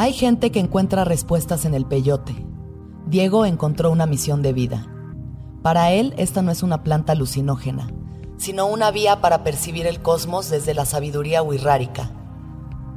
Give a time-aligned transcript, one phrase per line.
[0.00, 2.34] Hay gente que encuentra respuestas en el peyote.
[3.06, 4.86] Diego encontró una misión de vida.
[5.60, 7.92] Para él, esta no es una planta alucinógena,
[8.38, 12.12] sino una vía para percibir el cosmos desde la sabiduría wixárika.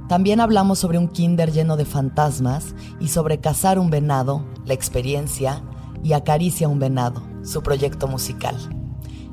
[0.07, 5.61] También hablamos sobre un kinder lleno de fantasmas y sobre cazar un venado, la experiencia,
[6.03, 8.55] y acaricia un venado, su proyecto musical.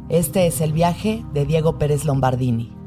[0.09, 2.80] Este es el viaje de Diego Pérez Lombardini.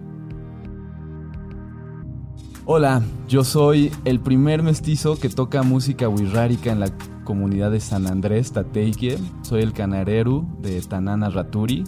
[2.66, 6.88] Hola, yo soy el primer mestizo que toca música wixárika en la
[7.26, 9.20] comunidad de San Andrés, Tateique.
[9.42, 11.84] Soy el canareru de Tanana Raturi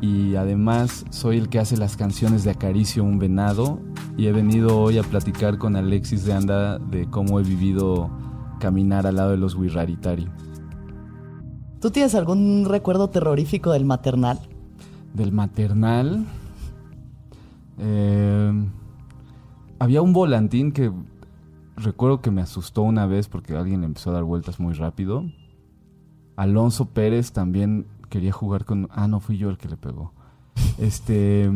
[0.00, 3.78] y además soy el que hace las canciones de Acaricio un venado
[4.16, 8.10] y he venido hoy a platicar con Alexis de Anda de cómo he vivido
[8.58, 10.26] caminar al lado de los Wixaritari.
[11.80, 14.40] ¿Tú tienes algún recuerdo terrorífico del maternal?
[15.12, 16.26] Del maternal...
[17.78, 18.52] Eh
[19.84, 20.90] había un volantín que
[21.76, 25.26] recuerdo que me asustó una vez porque alguien le empezó a dar vueltas muy rápido.
[26.36, 28.88] Alonso Pérez también quería jugar con...
[28.90, 30.12] Ah, no, fui yo el que le pegó.
[30.78, 31.50] Este...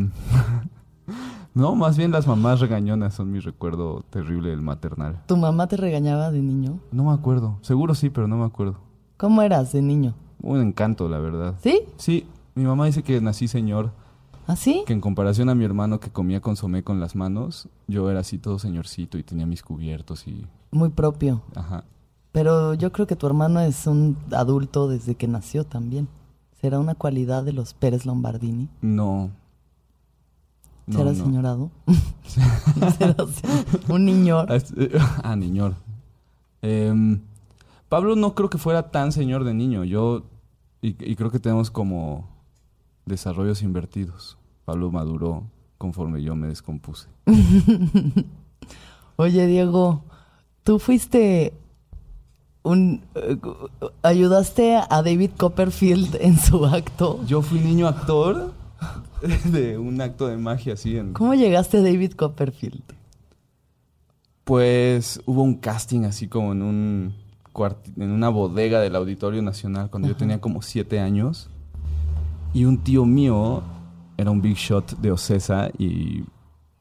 [1.55, 5.23] no, más bien las mamás regañonas son mi recuerdo terrible del maternal.
[5.25, 6.79] ¿Tu mamá te regañaba de niño?
[6.91, 7.57] No me acuerdo.
[7.63, 8.77] Seguro sí, pero no me acuerdo.
[9.17, 10.13] ¿Cómo eras de niño?
[10.43, 11.55] Un encanto, la verdad.
[11.63, 11.81] ¿Sí?
[11.97, 12.27] Sí.
[12.53, 13.91] Mi mamá dice que nací señor.
[14.49, 14.83] ¿Ah, sí?
[14.87, 18.39] Que en comparación a mi hermano que comía consomé con las manos, yo era así
[18.39, 20.43] todo señorcito y tenía mis cubiertos y...
[20.71, 21.43] Muy propio.
[21.53, 21.83] Ajá.
[22.31, 26.07] Pero yo creo que tu hermano es un adulto desde que nació también.
[26.59, 28.69] ¿Será una cualidad de los Pérez Lombardini?
[28.81, 29.29] No.
[30.89, 31.69] ¿Será señorado?
[32.97, 33.15] ¿Será
[33.87, 34.47] un niñor?
[35.23, 35.75] ah, niñor.
[36.63, 37.21] Em,
[37.87, 39.83] Pablo no creo que fuera tan señor de niño.
[39.83, 40.23] Yo...
[40.81, 42.27] y creo que tenemos como
[43.05, 44.38] desarrollos invertidos.
[44.69, 45.49] Pablo maduró
[45.79, 47.07] conforme yo me descompuse.
[49.15, 50.03] Oye, Diego,
[50.63, 51.53] tú fuiste
[52.61, 53.01] un...
[54.03, 57.19] ¿Ayudaste a David Copperfield en su acto?
[57.25, 58.53] Yo fui niño actor
[59.45, 61.13] de un acto de magia así en...
[61.13, 62.83] ¿Cómo llegaste a David Copperfield?
[64.43, 67.15] Pues hubo un casting así como en un
[67.97, 71.49] en una bodega del Auditorio Nacional cuando yo tenía como siete años.
[72.53, 73.63] Y un tío mío
[74.19, 76.25] era un big shot de Ocesa y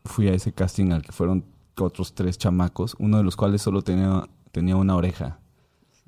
[0.05, 1.45] fui a ese casting al que fueron
[1.77, 5.39] otros tres chamacos, uno de los cuales solo tenía, tenía una oreja.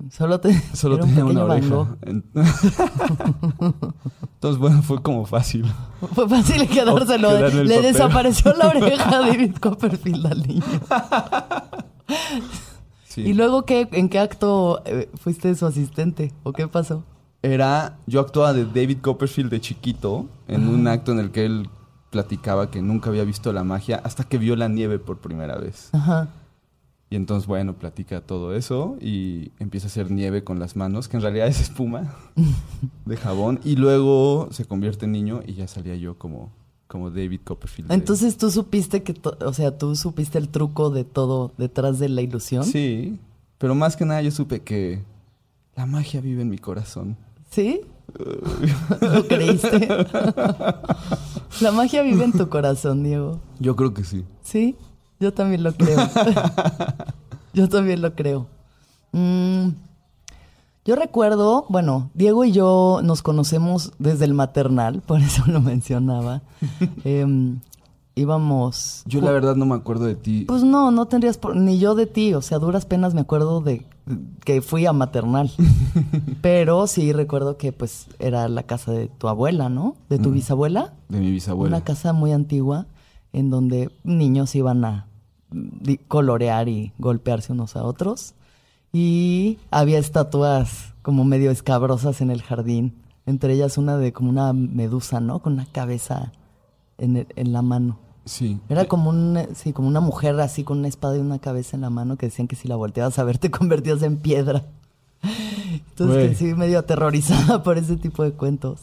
[0.09, 0.41] Solo,
[0.73, 1.87] solo tenía una oreja.
[4.33, 5.71] Entonces, bueno, fue como fácil.
[6.13, 7.31] Fue fácil quedárselo.
[7.63, 10.65] Le desapareció la oreja a David Copperfield al niño.
[13.15, 16.33] ¿Y luego qué, en qué acto eh, fuiste su asistente?
[16.43, 17.05] ¿O qué pasó?
[17.43, 21.69] Era, yo actuaba de David Copperfield de chiquito en un acto en el que él
[22.11, 25.89] platicaba que nunca había visto la magia hasta que vio la nieve por primera vez.
[25.93, 26.29] Ajá.
[27.09, 31.17] Y entonces, bueno, platica todo eso y empieza a hacer nieve con las manos, que
[31.17, 32.15] en realidad es espuma
[33.05, 33.59] de jabón.
[33.65, 36.51] Y luego se convierte en niño y ya salía yo como,
[36.87, 37.91] como David Copperfield.
[37.91, 39.13] Entonces tú supiste que,
[39.45, 42.63] o sea, tú supiste el truco de todo detrás de la ilusión.
[42.63, 43.19] Sí,
[43.57, 45.03] pero más que nada yo supe que
[45.75, 47.17] la magia vive en mi corazón.
[47.51, 47.81] ¿Sí?
[49.01, 49.87] ¿Lo creíste?
[51.61, 53.39] La magia vive en tu corazón, Diego.
[53.59, 54.25] Yo creo que sí.
[54.41, 54.75] ¿Sí?
[55.19, 55.99] Yo también lo creo.
[57.53, 58.47] Yo también lo creo.
[59.11, 59.69] Mm,
[60.85, 66.41] Yo recuerdo, bueno, Diego y yo nos conocemos desde el maternal, por eso lo mencionaba.
[67.03, 67.59] Em,
[68.15, 69.03] íbamos...
[69.05, 70.45] Yo la verdad no me acuerdo de ti.
[70.47, 73.61] Pues no, no tendrías por- ni yo de ti, o sea, duras penas me acuerdo
[73.61, 73.85] de
[74.43, 75.51] que fui a maternal.
[76.41, 79.95] Pero sí recuerdo que pues era la casa de tu abuela, ¿no?
[80.09, 80.33] De tu Mm.
[80.33, 80.93] bisabuela.
[81.09, 81.75] De mi bisabuela.
[81.77, 82.87] Una casa muy antigua
[83.33, 85.07] en donde niños iban a
[85.51, 88.33] di- colorear y golpearse unos a otros.
[88.93, 92.95] Y había estatuas como medio escabrosas en el jardín.
[93.25, 95.39] Entre ellas una de como una medusa, ¿no?
[95.39, 96.31] Con una cabeza
[96.97, 97.99] en, el- en la mano.
[98.25, 98.59] Sí.
[98.69, 101.75] Era como, un, eh, sí, como una mujer así con una espada y una cabeza
[101.75, 104.65] en la mano que decían que si la volteabas a ver te convertías en piedra.
[105.89, 108.79] Entonces que sí, medio aterrorizada por ese tipo de cuentos.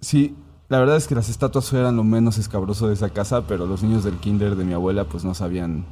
[0.00, 0.36] Sí,
[0.68, 3.82] la verdad es que las estatuas eran lo menos escabroso de esa casa, pero los
[3.82, 5.84] niños del kinder de mi abuela pues no sabían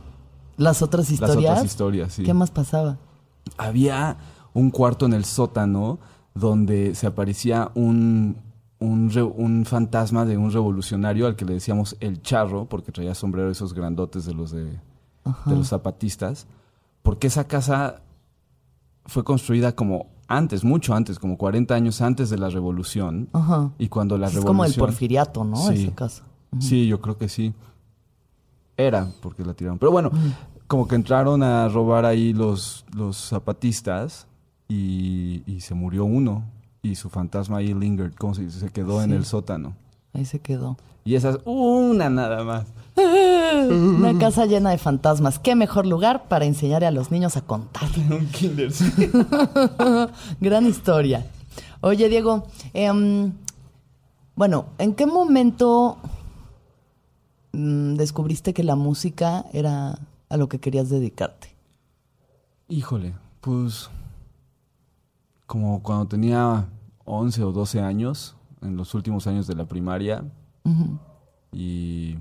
[0.57, 1.53] Las otras las historias.
[1.53, 2.13] otras historias.
[2.13, 2.23] Sí.
[2.23, 2.97] ¿Qué más pasaba?
[3.57, 4.17] Había
[4.55, 5.99] un cuarto en el sótano
[6.35, 8.37] donde se aparecía un,
[8.81, 13.15] un, re- un fantasma de un revolucionario al que le decíamos el charro, porque traía
[13.15, 16.47] sombrero esos grandotes de los de, de los zapatistas,
[17.03, 18.03] porque esa casa
[19.07, 23.29] fue construida como antes, mucho antes, como 40 años antes de la revolución.
[23.33, 23.71] Ajá.
[23.79, 24.47] Y cuando la es revolución...
[24.57, 25.57] como el porfiriato, ¿no?
[25.57, 25.85] Sí.
[25.85, 26.25] Esa casa.
[26.61, 27.55] Sí, yo creo que sí.
[28.77, 29.79] Era, porque la tiraron.
[29.79, 30.11] Pero bueno,
[30.67, 34.27] como que entraron a robar ahí los, los zapatistas
[34.69, 36.45] y, y se murió uno.
[36.83, 39.75] Y su fantasma ahí lingered, como se dice, se quedó en el sótano.
[40.13, 40.77] Ahí se quedó.
[41.05, 42.67] Y esa es una nada más.
[42.99, 45.39] Una casa llena de fantasmas.
[45.39, 47.89] ¿Qué mejor lugar para enseñar a los niños a contar?
[48.11, 48.71] Un kinder.
[50.41, 51.27] Gran historia.
[51.81, 53.33] Oye, Diego, em,
[54.35, 55.99] bueno, ¿en qué momento
[57.53, 59.99] mm, descubriste que la música era
[60.29, 61.55] a lo que querías dedicarte?
[62.69, 63.91] Híjole, pues
[65.49, 66.69] como cuando tenía
[67.07, 70.23] 11 o 12 años, en los últimos años de la primaria,
[71.51, 72.19] y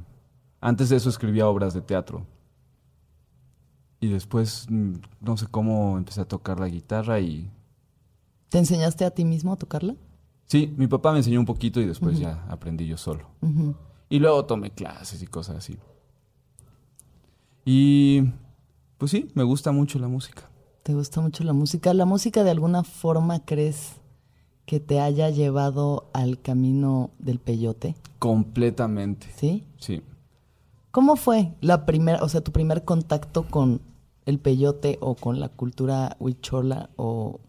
[0.62, 2.26] antes de eso escribía obras de teatro.
[4.00, 7.52] Y después, mm, no sé cómo, empecé a tocar la guitarra y...
[8.48, 9.96] ¿Te enseñaste a ti mismo a tocarla?
[10.46, 13.28] Sí, mi papá me enseñó un poquito y después ya aprendí yo solo.
[14.08, 15.78] Y luego tomé clases y cosas así.
[17.66, 18.24] Y
[18.98, 20.50] pues sí, me gusta mucho la música.
[20.88, 21.94] ¿Te gusta mucho la música?
[21.94, 23.98] ¿La música de alguna forma crees
[24.66, 27.98] que te haya llevado al camino del peyote?
[28.20, 29.28] Completamente.
[29.36, 29.66] ¿Sí?
[29.80, 30.02] Sí.
[30.92, 33.82] ¿Cómo fue la primera, o sea, tu primer contacto con
[34.26, 37.42] el peyote o con la cultura huichola o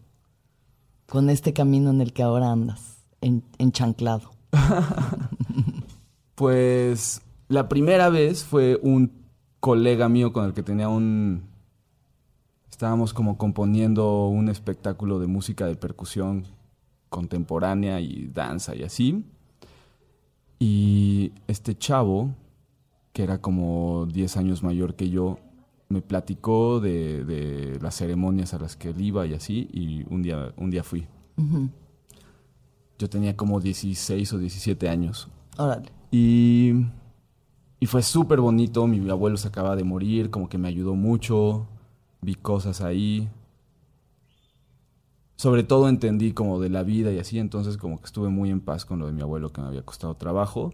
[1.07, 4.31] con este camino en el que ahora andas, en, enchanclado?
[6.35, 9.11] Pues la primera vez fue un
[9.61, 11.48] colega mío con el que tenía un...
[12.79, 16.45] Estábamos como componiendo un espectáculo de música de percusión
[17.09, 19.25] contemporánea y danza y así.
[20.59, 22.29] Y este chavo,
[23.11, 25.39] que era como 10 años mayor que yo,
[25.89, 30.21] me platicó de, de las ceremonias a las que él iba y así, y un
[30.21, 31.05] día, un día fui.
[32.97, 35.27] Yo tenía como 16 o 17 años.
[35.57, 35.89] Órale.
[36.11, 36.85] Y,
[37.81, 38.87] y fue súper bonito.
[38.87, 41.67] Mi abuelo se acaba de morir, como que me ayudó mucho.
[42.21, 43.29] Vi cosas ahí.
[45.35, 48.59] Sobre todo entendí como de la vida y así, entonces como que estuve muy en
[48.59, 50.73] paz con lo de mi abuelo que me había costado trabajo.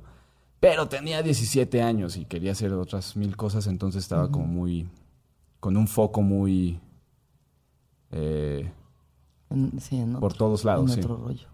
[0.59, 4.89] Pero tenía 17 años y quería hacer otras mil cosas, entonces estaba como muy...
[5.59, 6.79] con un foco muy...
[8.11, 8.71] eh,
[9.51, 10.99] En- sí, en por todos lados, en sí.
[11.01, 11.47] otro rollo.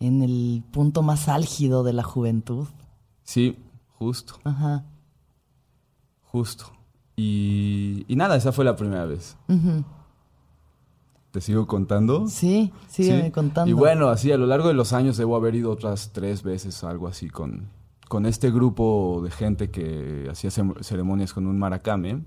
[0.00, 2.66] En el punto más álgido de la juventud.
[3.22, 3.56] Sí,
[3.96, 4.84] justo, Ajá.
[6.24, 6.66] justo.
[7.16, 9.36] Y, y nada, esa fue la primera vez.
[11.30, 12.26] ¿Te sigo contando?
[12.28, 13.30] Sí, sígueme Sí.
[13.30, 13.68] contando.
[13.70, 16.84] Y bueno, así a lo largo de los años debo haber ido otras tres veces,
[16.84, 17.68] algo así, con,
[18.08, 22.22] con este grupo de gente que hacía ceremonias con un maracame.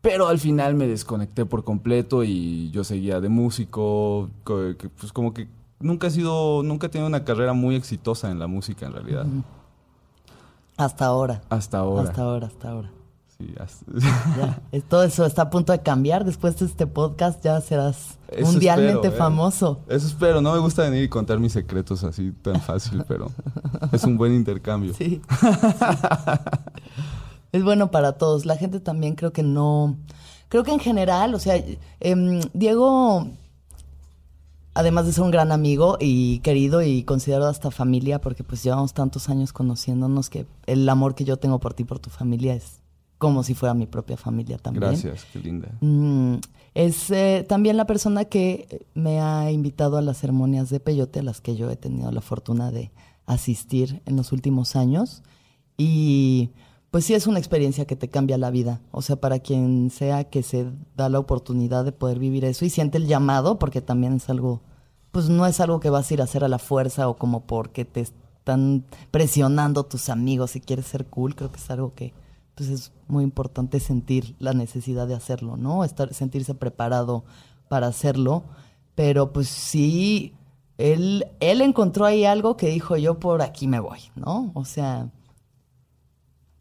[0.00, 5.48] Pero al final me desconecté por completo y yo seguía de músico, pues como que
[5.80, 9.26] nunca he sido, nunca he tenido una carrera muy exitosa en la música en realidad.
[10.78, 11.42] Hasta ahora.
[11.50, 12.08] Hasta ahora.
[12.08, 12.90] Hasta ahora, hasta ahora.
[13.36, 13.84] Sí, hasta-
[14.72, 16.24] Ya, todo eso está a punto de cambiar.
[16.24, 19.18] Después de este podcast ya serás Eso mundialmente espero, ¿eh?
[19.18, 19.80] famoso.
[19.88, 23.30] Eso espero, no me gusta venir y contar mis secretos así tan fácil, pero
[23.92, 24.94] es un buen intercambio.
[24.94, 25.20] Sí.
[27.52, 28.46] es bueno para todos.
[28.46, 29.96] La gente también creo que no.
[30.48, 31.62] Creo que en general, o sea,
[32.00, 33.28] em, Diego,
[34.78, 38.94] además de ser un gran amigo y querido y considerado hasta familia, porque pues llevamos
[38.94, 42.78] tantos años conociéndonos que el amor que yo tengo por ti, por tu familia es
[43.18, 44.92] como si fuera mi propia familia también.
[44.92, 45.68] Gracias, qué linda.
[45.80, 46.36] Mm,
[46.74, 51.24] es eh, también la persona que me ha invitado a las ceremonias de peyote, a
[51.24, 52.92] las que yo he tenido la fortuna de
[53.26, 55.24] asistir en los últimos años.
[55.76, 56.50] Y
[56.90, 58.80] pues sí es una experiencia que te cambia la vida.
[58.92, 62.70] O sea, para quien sea que se da la oportunidad de poder vivir eso y
[62.70, 64.62] siente el llamado, porque también es algo,
[65.12, 67.46] pues no es algo que vas a ir a hacer a la fuerza o como
[67.46, 71.34] porque te están presionando tus amigos y quieres ser cool.
[71.34, 72.12] Creo que es algo que
[72.54, 75.84] pues es muy importante sentir la necesidad de hacerlo, ¿no?
[75.84, 77.24] Estar, sentirse preparado
[77.68, 78.44] para hacerlo.
[78.94, 80.34] Pero pues sí,
[80.76, 84.50] él, él encontró ahí algo que dijo yo por aquí me voy, ¿no?
[84.54, 85.08] O sea,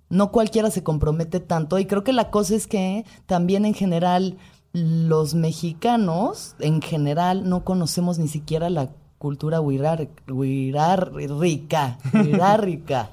[0.09, 4.37] no cualquiera se compromete tanto y creo que la cosa es que también en general
[4.77, 11.97] los mexicanos en general no conocemos ni siquiera la cultura huirar, huirar rica,
[12.57, 13.11] rica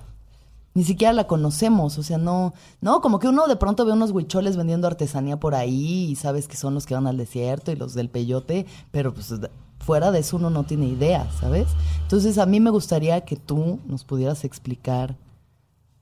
[0.74, 4.10] ni siquiera la conocemos, o sea, no, no, como que uno de pronto ve unos
[4.10, 7.76] huicholes vendiendo artesanía por ahí y sabes que son los que van al desierto y
[7.76, 9.32] los del peyote, pero pues
[9.78, 11.68] fuera de eso uno no tiene idea, ¿sabes?
[12.02, 15.16] Entonces a mí me gustaría que tú nos pudieras explicar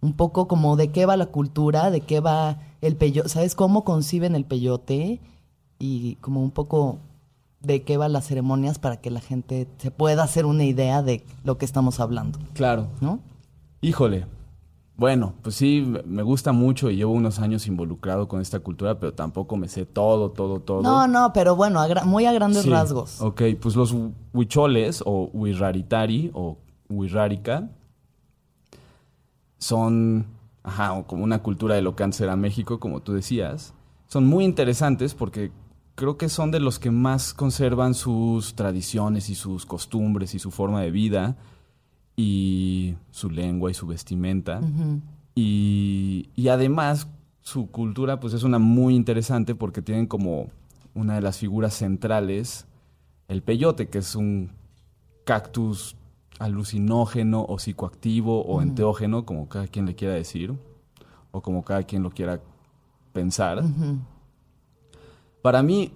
[0.00, 3.54] un poco como de qué va la cultura, de qué va el peyote, ¿sabes?
[3.54, 5.21] Cómo conciben el peyote
[5.83, 7.01] y como un poco
[7.61, 11.25] de qué van las ceremonias para que la gente se pueda hacer una idea de
[11.43, 12.39] lo que estamos hablando.
[12.55, 12.87] Claro.
[13.01, 13.19] ¿No?
[13.81, 14.27] Híjole,
[14.97, 19.12] bueno, pues sí, me gusta mucho y llevo unos años involucrado con esta cultura, pero
[19.15, 20.83] tampoco me sé todo, todo, todo.
[20.83, 23.21] No, no, pero bueno, muy a grandes rasgos.
[23.21, 23.93] Ok, pues los
[24.33, 26.59] huicholes o huirraritari o
[26.89, 27.71] huirrárica
[29.59, 30.27] son,
[30.62, 33.75] ajá, como una cultura de lo que antes era México, como tú decías.
[34.07, 35.51] Son muy interesantes porque
[36.02, 40.50] creo que son de los que más conservan sus tradiciones y sus costumbres y su
[40.50, 41.37] forma de vida
[42.16, 44.61] y su lengua y su vestimenta.
[45.37, 47.06] y, y, además
[47.42, 50.49] su cultura pues es una muy interesante porque tienen como
[50.92, 52.66] una de las figuras centrales
[53.28, 54.50] el peyote, que es un
[55.25, 55.94] cactus
[56.40, 60.52] alucinógeno o psicoactivo o enteógeno, como cada quien le quiera decir,
[61.30, 62.40] o como cada quien lo quiera
[63.12, 63.62] pensar.
[65.43, 65.93] Para mí,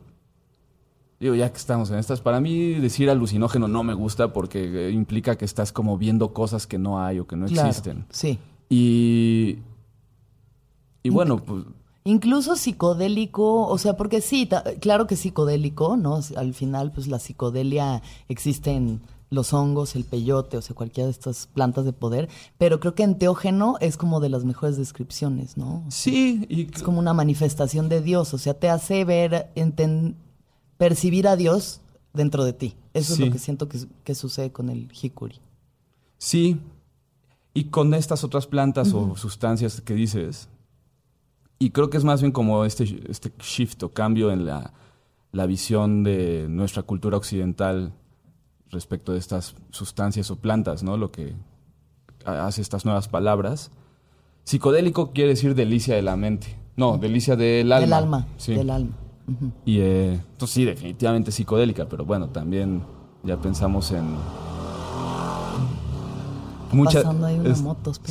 [1.19, 5.37] Digo, ya que estamos en estas, para mí decir alucinógeno no me gusta porque implica
[5.37, 8.05] que estás como viendo cosas que no hay o que no existen.
[8.11, 8.38] Sí.
[8.69, 9.59] Y.
[11.03, 11.65] Y bueno, pues.
[12.05, 14.49] Incluso psicodélico, o sea, porque sí,
[14.81, 16.21] claro que psicodélico, ¿no?
[16.37, 21.12] Al final, pues la psicodelia existe en los hongos, el peyote, o sea, cualquiera de
[21.12, 22.28] estas plantas de poder,
[22.59, 25.85] pero creo que enteógeno es como de las mejores descripciones, ¿no?
[25.88, 26.73] sí, y...
[26.73, 29.50] es como una manifestación de Dios, o sea, te hace ver,
[30.78, 31.80] percibir a Dios
[32.12, 32.76] dentro de ti.
[32.95, 35.38] Eso es lo que siento que, sucede con el hikuri.
[36.18, 36.59] Sí,
[37.52, 40.49] y con estas otras plantas o sustancias que dices,
[41.59, 44.73] y creo que es más bien como este, este shift o cambio en la,
[45.33, 47.92] la visión de nuestra cultura occidental
[48.70, 50.96] respecto de estas sustancias o plantas, ¿no?
[50.96, 51.35] Lo que
[52.25, 53.70] hace estas nuevas palabras.
[54.44, 56.56] Psicodélico quiere decir delicia de la mente.
[56.76, 57.87] No, delicia del alma.
[57.87, 58.92] Del alma, del alma.
[59.64, 62.82] Y eh, entonces sí, definitivamente psicodélica, pero bueno, también
[63.25, 64.14] ya pensamos en...
[66.73, 67.92] Mucha, pasando ahí una moto,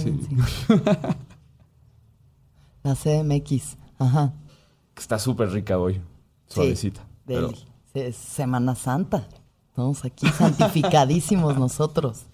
[2.84, 4.34] La CMX, ajá.
[4.96, 6.02] Está súper rica hoy,
[6.48, 7.06] suavecita.
[7.26, 7.52] pero...
[7.94, 9.26] Es Semana Santa.
[9.76, 12.28] Estamos aquí santificadísimos nosotros.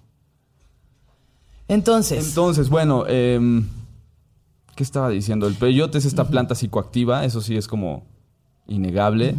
[1.68, 2.28] Entonces.
[2.28, 3.64] Entonces, bueno, eh,
[4.76, 5.48] ¿qué estaba diciendo?
[5.48, 8.04] El peyote es esta planta psicoactiva, eso sí es como
[8.68, 9.36] innegable.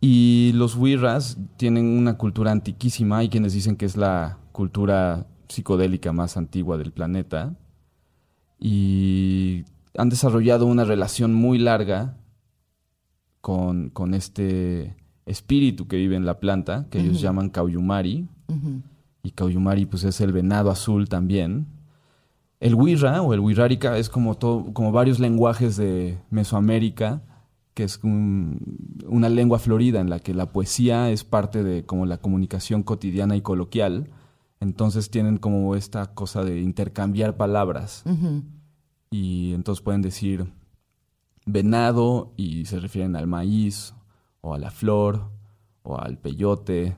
[0.00, 3.18] Y los Wirras tienen una cultura antiquísima.
[3.18, 7.56] Hay quienes dicen que es la cultura psicodélica más antigua del planeta.
[8.60, 9.64] Y
[9.98, 12.16] han desarrollado una relación muy larga
[13.40, 14.94] con, este
[15.30, 18.26] espíritu que vive en la planta, que ellos llaman Kauyumari.
[19.22, 21.66] Y Kauyumari pues es el venado azul también.
[22.58, 27.22] El Wirra o el Wirrárica es como, todo, como varios lenguajes de Mesoamérica
[27.74, 32.18] que es una lengua florida en la que la poesía es parte de como la
[32.18, 34.10] comunicación cotidiana y coloquial.
[34.60, 38.04] Entonces tienen como esta cosa de intercambiar palabras.
[39.10, 40.52] Y entonces pueden decir
[41.46, 43.94] venado y se refieren al maíz
[44.40, 45.30] o a la flor
[45.82, 46.96] o al peyote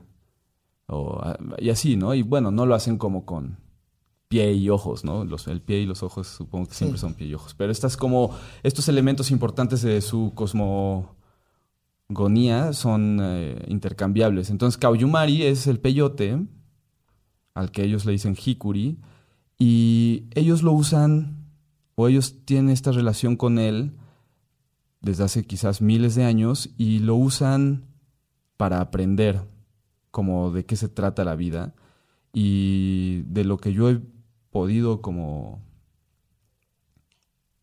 [0.87, 1.20] o
[1.58, 2.14] y así, ¿no?
[2.14, 3.58] Y bueno, no lo hacen como con
[4.32, 5.26] pie y ojos, ¿no?
[5.26, 7.54] Los, el pie y los ojos supongo que siempre son pie y ojos.
[7.54, 8.30] Pero estas como,
[8.62, 11.12] estos elementos importantes de su cosmogonía
[12.72, 14.49] son eh, intercambiables.
[14.49, 16.46] Entonces, Kauyumari es el peyote,
[17.52, 18.99] al que ellos le dicen hikuri,
[19.58, 21.44] y ellos lo usan,
[21.94, 23.92] o ellos tienen esta relación con él
[25.02, 27.85] desde hace quizás miles de años y lo usan
[28.56, 29.40] para aprender
[30.11, 31.75] como de qué se trata la vida.
[32.32, 34.00] Y de lo que yo he
[34.50, 35.61] podido como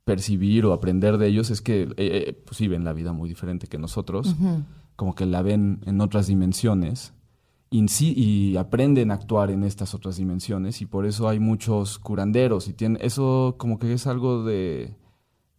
[0.04, 3.30] percibir o aprender de ellos es que eh, eh, pues sí ven la vida muy
[3.30, 4.36] diferente que nosotros,
[4.96, 7.14] como que la ven en otras dimensiones
[7.70, 12.00] y, sí- y aprenden a actuar en estas otras dimensiones y por eso hay muchos
[12.00, 14.96] curanderos y tiene, eso como que es algo de,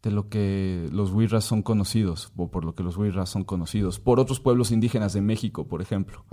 [0.02, 3.99] de lo que los Wirras son conocidos o por lo que los Wirras son conocidos
[3.99, 6.25] por otros pueblos indígenas de México, por ejemplo,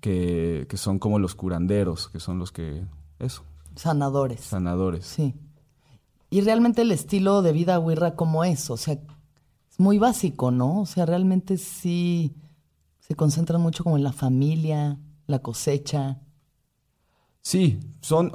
[0.00, 2.84] que, que son como los curanderos, que son los que,
[3.18, 3.44] eso,
[3.76, 4.40] Sanadores.
[4.40, 5.06] sanadores.
[5.06, 5.34] Sí.
[6.30, 8.68] Y realmente el estilo de vida Wirra, ¿cómo es?
[8.70, 10.80] O sea, es muy básico, ¿no?
[10.80, 12.34] O sea, realmente sí
[12.98, 16.20] se concentran mucho como en la familia, la cosecha.
[17.40, 18.30] Sí, son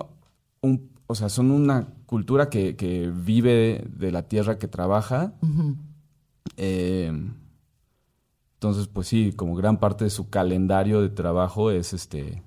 [0.62, 5.34] un, o sea, son una cultura que, que vive de la tierra que trabaja.
[6.58, 7.12] Eh,
[8.54, 12.44] entonces, pues sí, como gran parte de su calendario de trabajo es este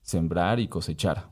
[0.00, 1.26] sembrar y cosechar.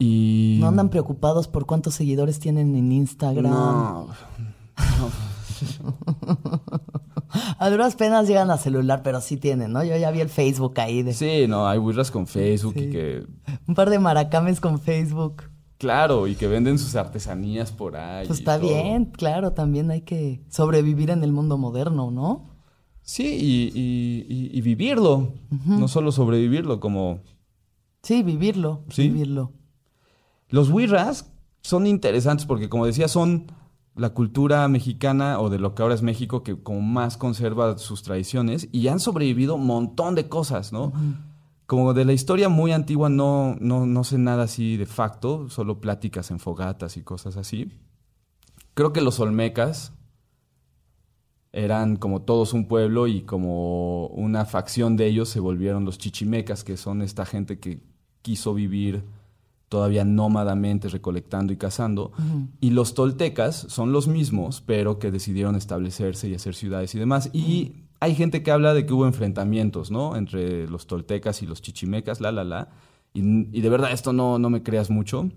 [0.00, 3.52] Y No andan preocupados por cuántos seguidores tienen en Instagram.
[3.52, 4.08] No,
[7.60, 9.84] A duras penas llegan a celular, pero sí tienen, ¿no?
[9.84, 13.24] Yo ya vi el Facebook ahí de sí, no, hay wirras con Facebook y que
[13.68, 15.44] un par de maracames con Facebook.
[15.78, 18.26] Claro, y que venden sus artesanías por ahí.
[18.26, 22.44] Pues está bien, claro, también hay que sobrevivir en el mundo moderno, ¿no?
[23.02, 25.32] Sí, y, y- y- y vivirlo,
[25.64, 27.20] no solo sobrevivirlo, como
[28.02, 29.08] Sí, vivirlo, Sí.
[29.08, 29.52] vivirlo.
[30.48, 33.46] Los wirras son interesantes porque, como decía, son
[33.96, 38.02] la cultura mexicana o de lo que ahora es México que como más conserva sus
[38.02, 40.92] tradiciones y han sobrevivido un montón de cosas, ¿no?
[41.66, 45.80] Como de la historia muy antigua no, no, no sé nada así de facto, solo
[45.80, 47.72] pláticas en fogatas y cosas así.
[48.74, 49.92] Creo que los olmecas
[51.52, 56.62] eran como todos un pueblo y como una facción de ellos se volvieron los chichimecas,
[56.64, 57.80] que son esta gente que
[58.20, 59.04] quiso vivir
[59.68, 62.12] todavía nómadamente recolectando y cazando.
[62.60, 67.30] Y los toltecas son los mismos, pero que decidieron establecerse y hacer ciudades y demás.
[67.32, 70.16] Y hay gente que habla de que hubo enfrentamientos, ¿no?
[70.16, 72.68] Entre los toltecas y los chichimecas, la, la, la.
[73.14, 73.20] Y,
[73.56, 75.30] y de verdad esto no, no me creas mucho.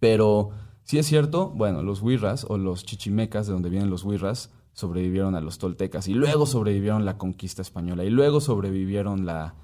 [0.00, 0.50] Pero
[0.84, 5.34] si es cierto, bueno, los huirras o los chichimecas, de donde vienen los huirras, sobrevivieron
[5.34, 9.56] a los toltecas y luego sobrevivieron la conquista española y luego sobrevivieron la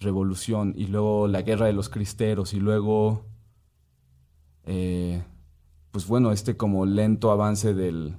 [0.00, 3.24] revolución y luego la guerra de los cristeros y luego,
[4.64, 5.22] eh,
[5.92, 8.16] pues bueno, este como lento avance del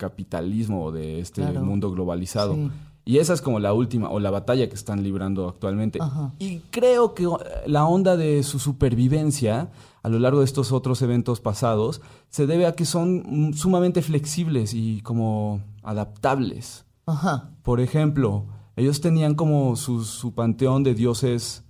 [0.00, 1.60] capitalismo o de este Claro.
[1.62, 2.54] mundo globalizado.
[2.54, 2.70] Sí.
[3.04, 5.98] Y esa es como la última, o la batalla que están librando actualmente.
[6.00, 6.32] Ajá.
[6.38, 7.28] Y creo que
[7.66, 9.70] la onda de su supervivencia
[10.02, 14.72] a lo largo de estos otros eventos pasados se debe a que son sumamente flexibles
[14.74, 16.84] y como adaptables.
[17.06, 17.50] Ajá.
[17.62, 18.44] Por ejemplo,
[18.76, 21.64] ellos tenían como su, su panteón de dioses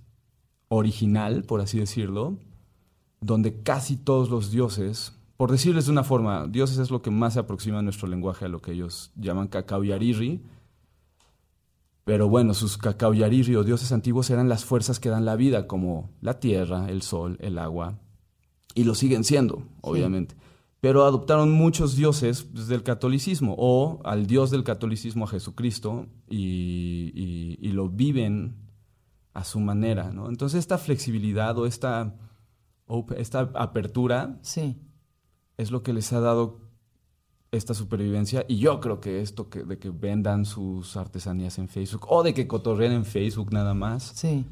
[0.69, 2.37] original, por así decirlo,
[3.19, 7.33] donde casi todos los dioses, por decirles de una forma, dioses es lo que más
[7.33, 10.39] se aproxima a nuestro lenguaje, a lo que ellos llaman cacao y ariri,
[12.03, 15.35] pero bueno, sus cacao y ariri o dioses antiguos eran las fuerzas que dan la
[15.35, 17.97] vida, como la tierra, el sol, el agua,
[18.75, 20.35] y lo siguen siendo, obviamente.
[20.79, 27.11] Pero adoptaron muchos dioses desde el catolicismo, o al dios del catolicismo, a Jesucristo, y,
[27.15, 28.57] y- y lo viven
[29.33, 30.29] a su manera, ¿no?
[30.29, 32.13] Entonces esta flexibilidad o esta,
[33.17, 34.77] esta apertura Sí.
[35.61, 36.59] Es lo que les ha dado
[37.51, 42.05] esta supervivencia y yo creo que esto que, de que vendan sus artesanías en Facebook
[42.09, 44.45] o de que cotorreen en Facebook nada más Sí.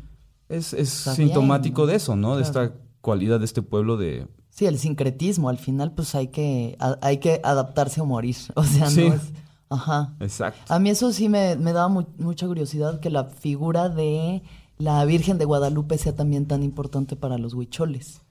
[0.50, 2.36] es, es sintomático bien, de eso, ¿no?
[2.36, 4.28] De esta cualidad de este pueblo de...
[4.50, 8.36] Sí, el sincretismo, al final pues hay que, a- hay que adaptarse o morir.
[8.56, 9.08] O sea, Sí.
[9.08, 9.22] no es...
[9.70, 10.16] Ajá.
[10.20, 10.74] Exacto.
[10.74, 14.42] A mí eso sí me, me daba mu- mucha curiosidad que la figura de
[14.78, 18.22] la Virgen de Guadalupe sea también tan importante para los huicholes,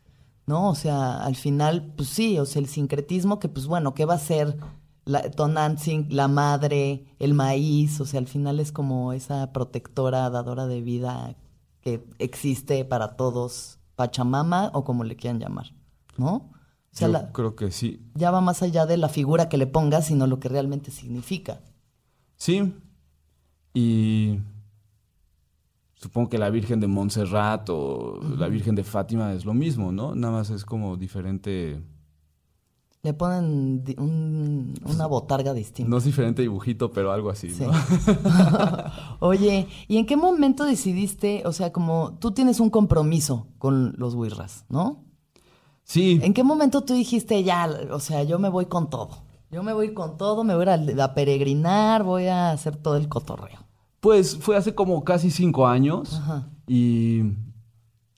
[0.48, 0.68] ¿no?
[0.70, 4.14] O sea, al final, pues sí, o sea, el sincretismo que, pues bueno, ¿qué va
[4.14, 4.56] a ser
[5.04, 8.00] la Tonantzin, la madre, el maíz?
[8.00, 11.36] O sea, al final es como esa protectora, dadora de vida
[11.82, 15.74] que existe para todos, Pachamama o como le quieran llamar,
[16.16, 16.34] ¿no?
[16.34, 16.50] O
[16.92, 18.00] sea, Yo la- creo que sí.
[18.14, 21.60] ya va más allá de la figura que le pongas, sino lo que realmente significa.
[22.36, 22.74] Sí.
[23.74, 24.40] Y
[26.00, 30.14] supongo que la Virgen de Montserrat o la Virgen de Fátima es lo mismo, ¿no?
[30.14, 31.82] Nada más es como diferente...
[33.02, 35.88] Le ponen un- una botarga distinta.
[35.88, 37.64] No es diferente dibujito, pero algo así, Sí.
[37.64, 37.70] ¿no?
[39.20, 44.14] Oye, ¿y en qué momento decidiste, o sea, como tú tienes un compromiso con los
[44.14, 45.04] Wirras, ¿no?
[45.84, 46.18] Sí.
[46.22, 49.22] ¿En qué momento tú dijiste ya, o sea, yo me voy con todo?
[49.50, 53.08] Yo me voy con todo, me voy a- a peregrinar, voy a hacer todo el
[53.08, 53.60] cotorreo.
[54.00, 56.14] Pues fue hace como casi cinco años.
[56.14, 56.48] Ajá.
[56.66, 57.22] Y.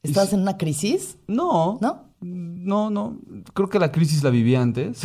[0.03, 1.19] ¿Estás en una crisis?
[1.27, 1.79] No.
[1.81, 2.11] ¿No?
[2.21, 3.19] No, no.
[3.55, 5.03] Creo que la crisis la viví antes.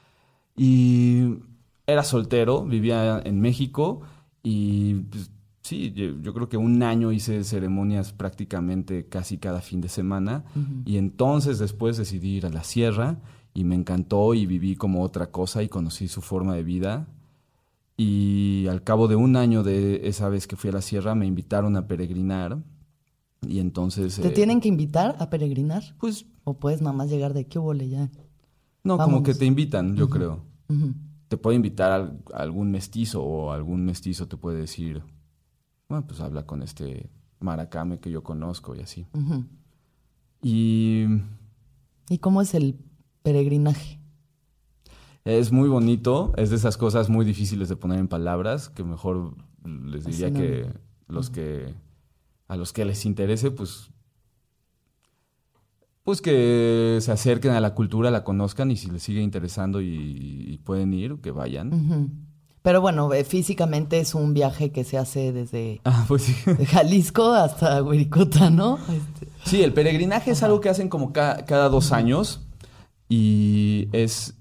[0.56, 1.38] y
[1.86, 4.02] era soltero, vivía en México.
[4.42, 5.30] Y pues,
[5.62, 10.44] sí, yo, yo creo que un año hice ceremonias prácticamente casi cada fin de semana.
[10.84, 13.20] Y entonces después decidí ir a la sierra.
[13.54, 17.08] Y me encantó y viví como otra cosa y conocí su forma de vida.
[18.00, 21.26] Y al cabo de un año de esa vez que fui a la sierra, me
[21.26, 22.62] invitaron a peregrinar.
[23.42, 24.16] Y entonces.
[24.16, 25.82] ¿Te eh, tienen que invitar a peregrinar?
[25.98, 28.08] Pues ¿O puedes nada más llegar de qué hubo ya?
[28.84, 30.44] no, como que te invitan, yo creo.
[31.28, 35.02] Te puede invitar a algún mestizo o algún mestizo te puede decir,
[35.88, 39.06] bueno, pues habla con este maracame que yo conozco y así.
[39.12, 39.44] Ujú.
[40.40, 41.06] Y
[42.08, 42.76] ¿Y cómo es el
[43.22, 43.97] peregrinaje?
[45.28, 49.34] Es muy bonito, es de esas cosas muy difíciles de poner en palabras, que mejor
[49.64, 50.38] les diría no.
[50.40, 50.66] que
[51.08, 51.74] los que
[52.48, 53.90] a los que les interese, pues
[56.02, 60.44] pues que se acerquen a la cultura, la conozcan y si les sigue interesando y,
[60.48, 62.24] y pueden ir, que vayan.
[62.62, 66.34] Pero bueno, eh, físicamente es un viaje que se hace desde Ah, pues sí.
[66.50, 68.78] de Jalisco hasta Huiricuta, ¿no?
[68.88, 72.40] Este, Sí, el peregrinaje es algo que hacen como ca- cada dos años
[73.10, 74.37] y es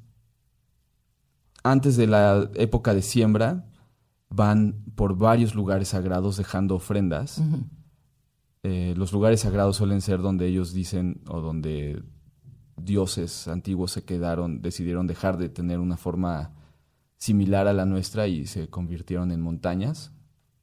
[1.71, 3.65] antes de la época de siembra,
[4.29, 7.41] van por varios lugares sagrados dejando ofrendas.
[8.63, 12.03] Eh, los lugares sagrados suelen ser donde ellos dicen o donde
[12.75, 16.53] dioses antiguos se quedaron, decidieron dejar de tener una forma
[17.17, 20.11] similar a la nuestra y se convirtieron en montañas.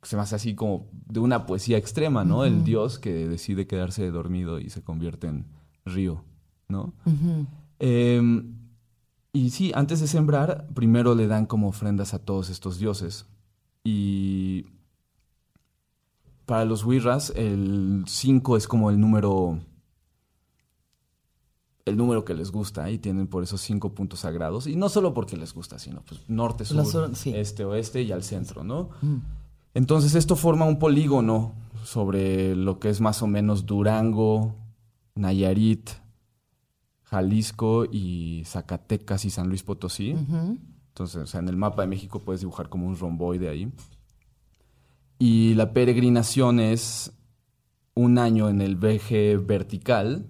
[0.02, 2.44] Se me hace así como de una poesía extrema, ¿no?
[2.44, 5.46] El dios que decide quedarse dormido y se convierte en
[5.86, 6.24] río,
[6.68, 6.92] ¿no?
[7.78, 8.20] Eh,
[9.34, 13.26] y sí, antes de sembrar, primero le dan como ofrendas a todos estos dioses.
[13.84, 14.64] Y
[16.46, 19.58] para los Wirras, el 5 es como el número.
[21.84, 24.66] El número que les gusta y tienen por esos cinco puntos sagrados.
[24.66, 27.34] Y no solo porque les gusta, sino pues norte, sur, La sur- sí.
[27.34, 28.88] este, oeste y al centro, ¿no?
[29.02, 29.16] Mm.
[29.74, 31.52] Entonces esto forma un polígono
[31.84, 34.54] sobre lo que es más o menos Durango,
[35.14, 35.90] Nayarit,
[37.14, 40.16] Jalisco y Zacatecas y San Luis Potosí.
[40.88, 43.72] Entonces, o sea, en el mapa de México puedes dibujar como un romboide ahí.
[45.18, 47.12] Y la peregrinación es
[47.94, 50.26] un año en el eje vertical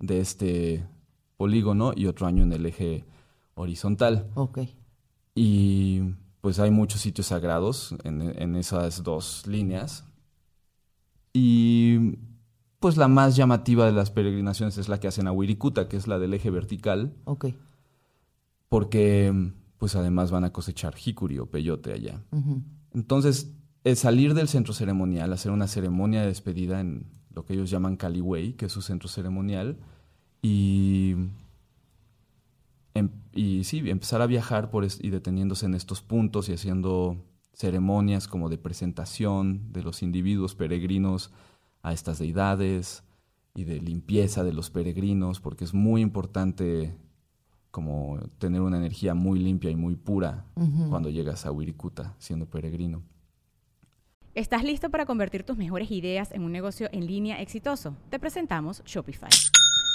[0.00, 0.84] de este
[1.36, 3.04] polígono y otro año en el eje
[3.54, 4.28] horizontal.
[4.34, 4.58] Ok.
[5.36, 6.00] Y
[6.40, 10.04] pues hay muchos sitios sagrados en, en esas dos líneas.
[11.32, 12.18] Y
[12.84, 16.06] pues la más llamativa de las peregrinaciones es la que hacen a Wirikuta, que es
[16.06, 17.46] la del eje vertical, Ok.
[18.68, 19.32] porque
[19.78, 22.20] pues además van a cosechar jicuri o peyote allá.
[22.92, 27.70] Entonces, es salir del centro ceremonial, hacer una ceremonia de despedida en lo que ellos
[27.70, 29.78] llaman Caliway, que es su centro ceremonial,
[30.42, 31.14] y,
[32.92, 37.16] em- y sí, empezar a viajar por es- y deteniéndose en estos puntos y haciendo
[37.54, 41.30] ceremonias como de presentación de los individuos peregrinos
[41.84, 43.04] a estas deidades
[43.54, 46.96] y de limpieza de los peregrinos, porque es muy importante
[47.70, 50.46] como tener una energía muy limpia y muy pura
[50.88, 53.02] cuando llegas a Wirikuta siendo peregrino.
[54.34, 57.96] ¿Estás listo para convertir tus mejores ideas en un negocio en línea exitoso?
[58.10, 59.30] Te presentamos Shopify.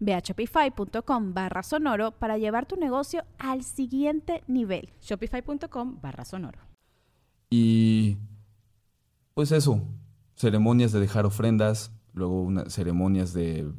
[0.00, 4.90] Ve a shopify.com barra sonoro para llevar tu negocio al siguiente nivel.
[5.00, 6.58] Shopify.com barra sonoro.
[7.50, 8.16] Y
[9.34, 9.82] pues eso,
[10.36, 13.72] ceremonias de dejar ofrendas, luego una- ceremonias de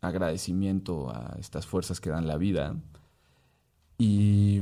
[0.00, 2.76] agradecimiento a estas fuerzas que dan la vida
[3.98, 4.60] y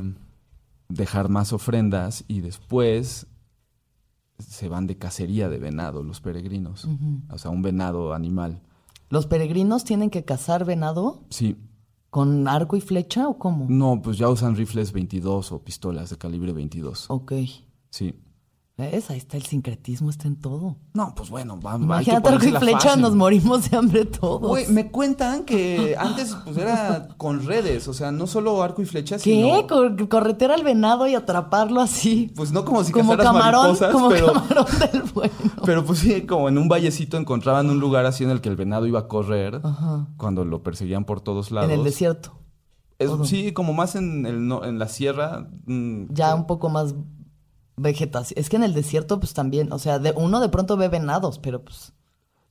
[0.89, 3.27] dejar más ofrendas y después
[4.39, 6.89] se van de cacería de venado los peregrinos,
[7.31, 8.61] o sea, un venado animal.
[9.09, 11.25] ¿Los peregrinos tienen que cazar venado?
[11.31, 11.57] Sí,
[12.15, 13.67] ¿Con arco y flecha o cómo?
[13.69, 17.07] No, pues ya usan rifles 22 o pistolas de calibre 22.
[17.09, 17.33] Ok.
[17.91, 18.15] Sí.
[18.77, 19.09] ¿Ves?
[19.09, 20.75] Ahí está el sincretismo, está en todo.
[20.95, 24.41] No, pues bueno, va, Imagínate arco y flecha, nos morimos de hambre todos.
[24.49, 28.85] Güey, me cuentan que antes pues era con redes, o sea, no solo arco y
[28.85, 29.23] flecha, ¿Qué?
[29.23, 29.67] sino...
[29.69, 32.33] Cor- Corretear al venado y atraparlo así.
[32.35, 34.33] Pues no como si como camarón, como pero...
[34.33, 35.33] camarón del bueno.
[35.65, 38.57] Pero pues sí, como en un vallecito encontraban un lugar así en el que el
[38.57, 40.09] venado iba a correr Ajá.
[40.17, 41.71] cuando lo perseguían por todos lados.
[41.71, 42.33] En el desierto.
[42.99, 45.49] Es- sí, como más en, el, no- en la sierra.
[45.67, 46.95] mm, Ya un poco más
[47.77, 48.39] vegetación.
[48.39, 51.39] Es que en el desierto, pues también, o sea, de, uno de pronto ve venados,
[51.39, 51.93] pero pues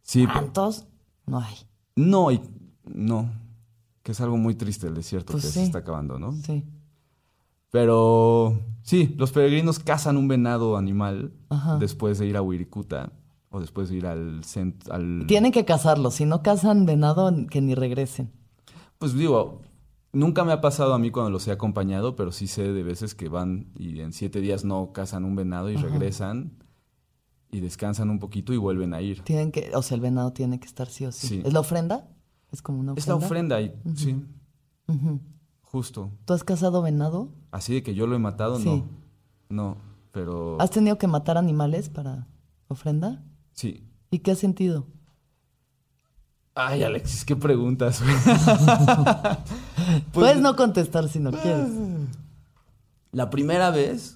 [0.01, 0.85] Sí, tantos
[1.25, 1.55] no hay.
[1.95, 2.41] no, y
[2.85, 3.29] no.
[4.03, 5.59] Que es algo muy triste el desierto Pues que sí.
[5.59, 6.33] se está acabando, ¿no?
[6.45, 6.65] Sí.
[7.71, 11.77] Pero sí, los peregrinos cazan un venado animal Ajá.
[11.77, 13.11] después de ir a Wirikuta
[13.49, 14.93] o después de ir al centro.
[14.93, 15.23] Al...
[15.27, 16.11] Tienen que cazarlo.
[16.11, 18.31] Si no cazan venado, que ni regresen.
[18.99, 19.61] Pues digo,
[20.13, 23.13] nunca me ha pasado a mí cuando los he acompañado, pero sí sé de veces
[23.15, 26.63] que van y en siete días no cazan un venado y regresan
[27.51, 29.21] y descansan un poquito y vuelven a ir.
[29.23, 31.27] Tienen que, o sea, el venado tiene que estar sí o sí.
[31.27, 31.41] Sí.
[31.45, 32.07] ¿Es la ofrenda?
[32.51, 33.19] Es como una Es ofrenda.
[33.19, 34.23] la ofrenda y sí,
[35.61, 36.11] justo.
[36.25, 37.29] ¿Tú has cazado venado?
[37.51, 38.65] Así de que yo lo he matado, Sí.
[38.69, 39.03] no.
[39.49, 39.77] No,
[40.11, 42.27] pero ¿Has tenido que matar animales para
[42.67, 43.23] ofrenda?
[43.53, 43.87] sí.
[44.09, 44.85] ¿Y qué has sentido?
[46.55, 48.01] Ay, Alexis, qué preguntas.
[49.75, 51.67] Pues, Puedes no contestar si no quieres.
[53.11, 54.15] La primera vez.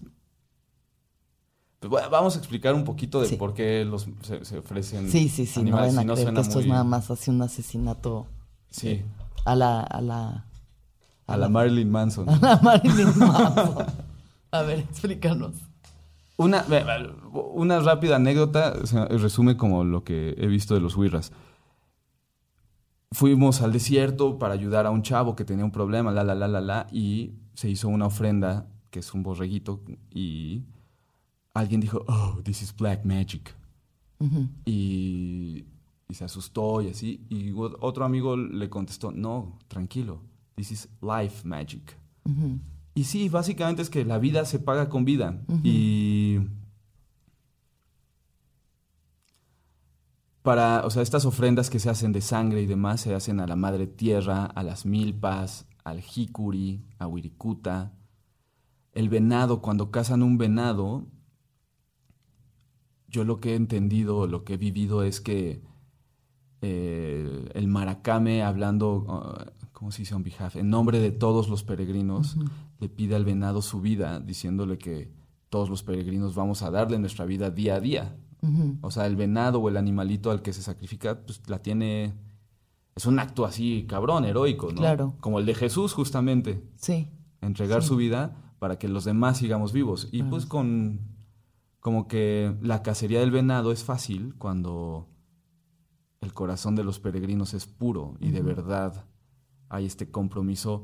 [1.80, 3.36] pues, bueno, vamos a explicar un poquito de Sí.
[3.36, 5.10] por qué los, se, se ofrecen.
[5.12, 5.62] Sí, sí, sí.
[5.63, 8.28] No animales, a si no creer que esto es nada más así un asesinato
[8.69, 9.02] Sí,
[9.45, 9.82] a la...
[9.82, 10.45] A la,
[11.28, 12.30] a la Marilyn Manson.
[12.30, 13.86] a la Marilyn Manson.
[14.52, 15.54] A ver, explícanos.
[16.38, 16.63] Una,
[17.54, 18.73] una rápida anécdota
[19.10, 21.34] resume como lo que he visto de los Wirras.
[23.12, 26.48] Fuimos al desierto para ayudar a un chavo que tenía un problema, la, la, la,
[26.48, 29.82] la, la, y se hizo una ofrenda, que es un borreguito,
[30.13, 30.63] y
[31.54, 33.56] alguien dijo, oh, this is black magic.
[34.65, 35.65] Y,
[36.10, 37.26] y se asustó y así.
[37.30, 40.22] Y otro amigo le contestó, no, tranquilo,
[40.56, 41.98] this is life magic.
[42.93, 45.41] Y sí, básicamente es que la vida se paga con vida.
[45.63, 46.39] Y
[50.47, 53.47] para, o sea, estas ofrendas que se hacen de sangre y demás se hacen a
[53.47, 57.91] la madre tierra, a las milpas, al jicuri, a Wirikuta.
[58.93, 61.05] El venado, cuando cazan un venado,
[63.10, 65.62] yo lo que he entendido, lo que he vivido es que
[66.62, 70.55] eh, el maracame, hablando, uh, ¿cómo se dice on behalf?
[70.55, 72.38] En nombre de todos los peregrinos,
[72.79, 75.12] le pide al venado su vida, diciéndole que
[75.49, 78.15] todos los peregrinos vamos a darle nuestra vida día a día.
[78.82, 82.13] O sea, el venado o el animalito al que se sacrifica, pues la tiene.
[82.95, 84.82] Es un acto así cabrón, heroico, ¿no?
[84.82, 85.15] Claro.
[85.19, 86.63] Como el de Jesús, justamente.
[86.78, 87.10] Sí.
[87.41, 90.08] Entregar su vida para que los demás sigamos vivos.
[90.12, 91.15] Y pues con.
[91.80, 95.08] Como que la cacería del venado es fácil cuando
[96.21, 99.06] el corazón de los peregrinos es puro y de verdad
[99.69, 100.84] hay este compromiso,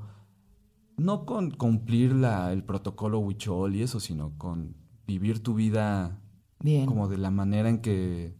[0.97, 6.22] no con cumplir la, el protocolo huichol y eso, sino con vivir tu vida
[6.63, 6.87] Bien.
[6.87, 8.35] como de la manera en que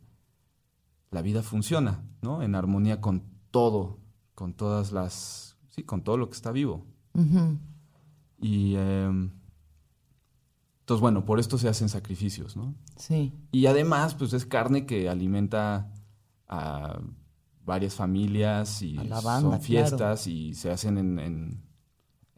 [1.12, 2.41] la vida funciona, ¿no?
[2.41, 3.99] En armonía con todo,
[4.33, 6.86] con todas las, sí, con todo lo que está vivo.
[8.39, 9.29] Y em,
[10.79, 12.73] entonces, bueno, por esto se hacen sacrificios, ¿no?
[12.97, 13.31] Sí.
[13.51, 15.93] Y además, pues es carne que alimenta
[16.47, 16.99] a
[17.65, 21.63] varias familias y A la banda, son fiestas y se hacen en, en-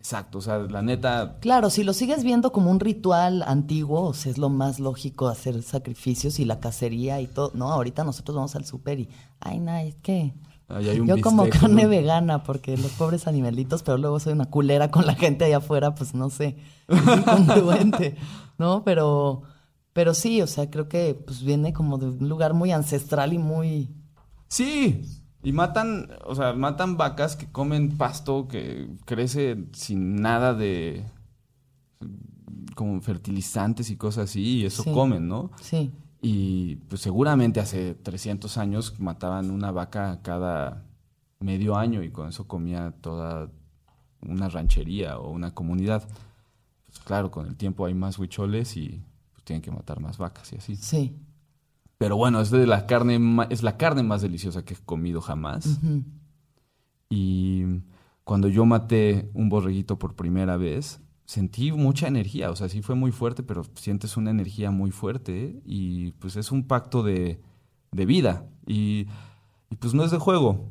[0.06, 4.14] Exacto, o sea, la neta, Claro, si lo sigues viendo como un ritual antiguo, o
[4.14, 7.50] sea, es lo más lógico hacer sacrificios y la cacería y todo.
[7.56, 10.36] No, ahorita nosotros vamos al súper y, ay, no, es que
[10.68, 11.90] ahí hay un yo como carne ¿no?
[11.90, 15.96] vegana porque los pobres animalitos, pero luego soy una culera con la gente allá afuera,
[15.96, 18.16] pues no sé, incongruente,
[18.60, 18.84] ¿no?
[18.84, 19.42] Pero,
[19.92, 23.40] pero sí, o sea, creo que pues viene como de un lugar muy ancestral y
[23.40, 23.90] muy...
[24.50, 25.02] Sí,
[25.46, 31.06] y matan, o sea, matan vacas que comen pasto que crece sin nada de
[32.76, 34.92] como fertilizantes y cosas así, y eso Sí.
[34.92, 35.52] comen, ¿no?
[35.62, 40.84] Sí, Y pues seguramente hace 300 años mataban una vaca cada
[41.40, 43.52] medio año y con eso comía toda
[44.22, 46.04] una ranchería o una comunidad.
[46.88, 49.04] Pues claro, con el tiempo hay más huicholes y
[49.34, 50.76] pues, tienen que matar más vacas y así.
[50.78, 51.16] sí.
[52.06, 55.80] Pero bueno, es de la carne es la carne más deliciosa que he comido jamás.
[57.10, 57.64] Y
[58.24, 62.52] cuando yo maté un borreguito por primera vez, sentí mucha energía.
[62.52, 65.60] O sea, sí fue muy fuerte, pero sientes una energía muy fuerte.
[65.66, 67.42] Y pues es un pacto de,
[67.92, 68.46] de vida.
[68.68, 69.08] Y,
[69.72, 70.70] y, pues no es de juego.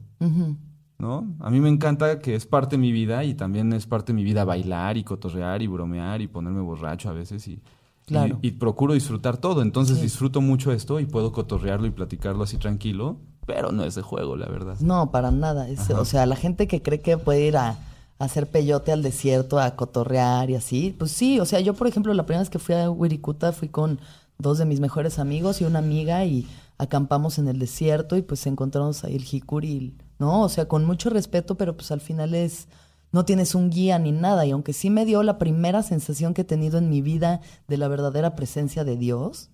[1.01, 1.35] ¿no?
[1.41, 4.19] A mí me encanta que es parte de mi vida y también es parte de
[4.19, 7.61] mi vida bailar y cotorrear y bromear y ponerme borracho a veces y,
[8.07, 8.39] Claro.
[8.43, 9.63] y, y procuro disfrutar todo.
[9.63, 10.03] Entonces Sí.
[10.03, 14.37] disfruto mucho esto y puedo cotorrearlo y platicarlo así tranquilo, pero no es de juego,
[14.37, 14.77] la verdad.
[14.81, 15.69] No, para nada.
[15.69, 17.71] Es- o sea, la gente que cree que puede ir a,
[18.19, 21.41] a hacer peyote al desierto, a cotorrear y así, pues sí.
[21.41, 23.99] O sea, yo, por ejemplo, la primera vez que fui a Wirikuta fui con
[24.39, 28.47] dos de mis mejores amigos y una amiga y acampamos en el desierto y pues
[28.47, 30.43] encontramos ahí el jicuri, ¿no?
[30.43, 32.67] O sea, con mucho respeto, pero pues al final es...
[33.15, 34.45] No tienes un guía ni nada.
[34.45, 37.77] Y aunque sí me dio la primera sensación que he tenido en mi vida de
[37.77, 39.51] la verdadera presencia de Dios,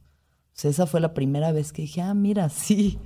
[0.64, 2.98] esa fue la primera vez que dije, ah, mira, sí,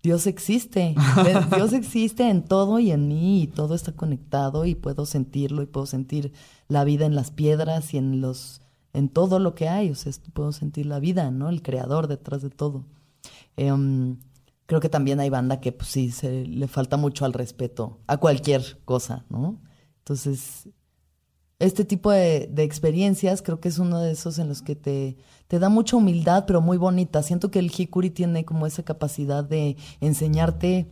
[0.00, 0.94] Dios existe.
[1.56, 5.66] Dios existe en todo y en mí y todo está conectado y puedo sentirlo y
[5.66, 6.32] puedo sentir
[6.68, 10.12] la vida en las piedras y en los en todo lo que hay, o sea,
[10.32, 11.48] puedo sentir la vida, ¿no?
[11.48, 12.84] El creador detrás de todo.
[13.56, 14.16] Em,
[14.66, 18.18] creo que también hay banda que pues sí se le falta mucho al respeto a
[18.18, 19.58] cualquier cosa, ¿no?
[20.08, 20.66] Entonces,
[21.58, 25.18] este tipo de, experiencias creo que es uno de esos en los que te,
[25.48, 27.22] te da mucha humildad, pero muy bonita.
[27.22, 30.90] Siento que el Hikuri tiene como esa capacidad de enseñarte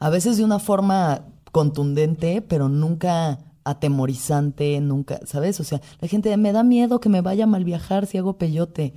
[0.00, 5.60] a veces de una forma contundente, pero nunca atemorizante, nunca, ¿sabes?
[5.60, 8.38] O sea, la gente me da miedo que me vaya a mal viajar si hago
[8.38, 8.94] peyote.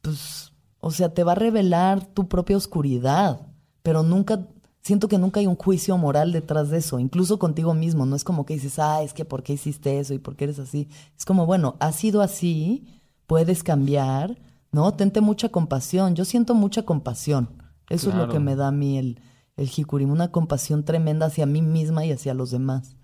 [0.00, 3.48] Pues, o sea, te va a revelar tu propia oscuridad,
[3.82, 4.48] pero nunca,
[4.84, 8.06] siento que nunca hay un juicio moral detrás de eso, incluso contigo mismo.
[8.06, 10.44] No es como que dices, ah, es que ¿por qué hiciste eso y por qué
[10.44, 10.88] eres así?
[11.18, 12.86] Es como, bueno, has sido así,
[13.26, 14.38] puedes cambiar,
[14.70, 14.92] ¿no?
[14.92, 16.14] Tente mucha compasión.
[16.14, 17.48] Yo siento mucha compasión.
[17.88, 19.20] Eso es lo que me da a mí el,
[19.56, 19.70] el
[20.04, 22.96] una compasión tremenda hacia mí misma y hacia los demás.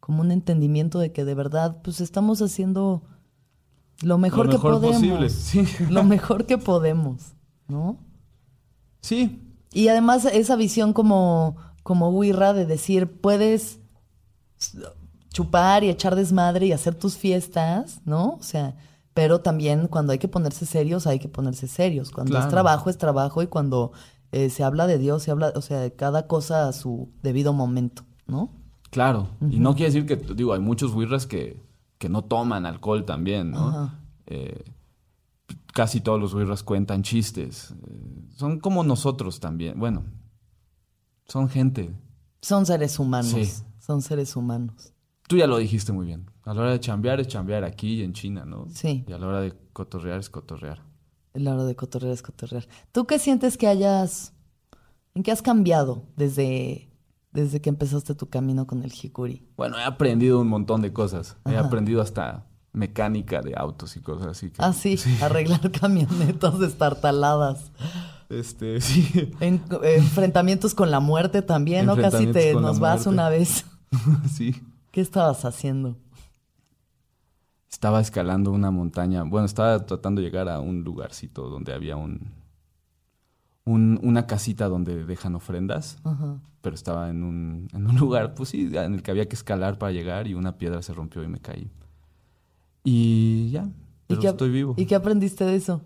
[0.00, 3.02] Como un entendimiento de que de verdad, pues estamos haciendo
[4.02, 4.96] lo mejor, Lo mejor que podemos.
[4.96, 5.64] posible, sí.
[5.90, 7.34] Lo mejor que podemos,
[7.66, 7.98] ¿no?
[9.00, 9.45] Sí,
[9.76, 13.78] Y además esa visión como, como Wirra de decir, puedes
[15.34, 18.38] chupar y echar desmadre y hacer tus fiestas, ¿no?
[18.40, 18.74] O sea,
[19.12, 22.10] pero también cuando hay que ponerse serios, hay que ponerse serios.
[22.10, 23.92] Cuando es trabajo, es trabajo y cuando
[24.32, 27.52] eh, se habla de Dios, se habla, o sea, de cada cosa a su debido
[27.52, 28.48] momento, ¿no?
[28.88, 31.62] Claro, y no quiere decir que, digo, hay muchos wirras que,
[31.98, 33.92] que no toman alcohol también, ¿no?
[34.24, 34.64] Eh,
[35.74, 37.74] casi todos los wirras cuentan chistes.
[37.86, 39.78] Eh, son como nosotros también.
[39.78, 40.04] Bueno,
[41.26, 41.94] son gente.
[42.40, 43.50] Son seres humanos, Sí.
[43.78, 44.92] son seres humanos.
[45.28, 46.30] Tú ya lo dijiste muy bien.
[46.44, 48.66] A la hora de chambear es chambear aquí y en China, ¿no?
[48.70, 49.04] Sí.
[49.08, 50.84] Y a la hora de cotorrear es cotorrear.
[51.34, 52.68] La hora de cotorrear es cotorrear.
[52.92, 54.32] ¿Tú qué sientes que hayas,
[55.14, 56.88] en qué has cambiado desde,
[57.32, 59.48] desde que empezaste tu camino con el Hikuri?
[59.56, 61.36] Bueno, he aprendido un montón de cosas.
[61.44, 64.50] He aprendido hasta mecánica de autos y cosas así.
[64.50, 67.72] que- Ah, sí, arreglar camionetas destartaladas.
[68.28, 69.30] Este, sí.
[69.40, 71.96] En- enfrentamientos con la muerte también, ¿no?
[71.96, 73.08] Casi te nos vas muerte.
[73.10, 73.64] una vez.
[74.32, 74.54] sí.
[74.90, 75.96] ¿Qué estabas haciendo?
[77.70, 79.22] Estaba escalando una montaña.
[79.24, 82.32] Bueno, estaba tratando de llegar a un lugarcito donde había un,
[83.64, 85.98] un- una casita donde dejan ofrendas,
[86.62, 89.78] pero estaba en un, en un lugar, pues sí, en el que había que escalar
[89.78, 91.70] para llegar y una piedra se rompió y me caí.
[92.84, 93.68] Y ya,
[94.06, 94.74] pero qué, estoy vivo.
[94.78, 95.82] ¿Y qué aprendiste de eso?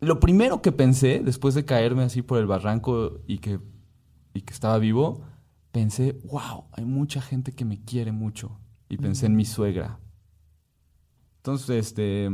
[0.00, 3.60] Lo primero que pensé, después de caerme así por el barranco y que,
[4.34, 5.22] y que estaba vivo,
[5.72, 8.58] pensé, wow, hay mucha gente que me quiere mucho.
[8.88, 9.98] Y pensé en mi suegra.
[11.38, 12.30] Entonces, este,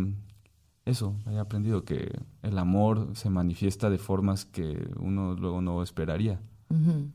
[0.84, 2.10] eso, he aprendido que
[2.42, 6.40] el amor se manifiesta de formas que uno luego no esperaría,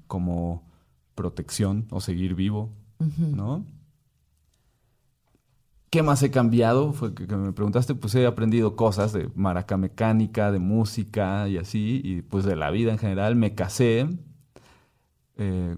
[0.07, 0.63] como
[1.15, 2.71] protección o seguir vivo.
[3.17, 3.65] ¿no?
[5.89, 6.91] ¿Qué más he cambiado?
[6.93, 11.58] Fue que, que me preguntaste, pues he aprendido cosas de maraca mecánica, de música y
[11.58, 13.36] así, y pues de la vida en general.
[13.36, 14.08] Me casé.
[15.38, 15.78] Eh,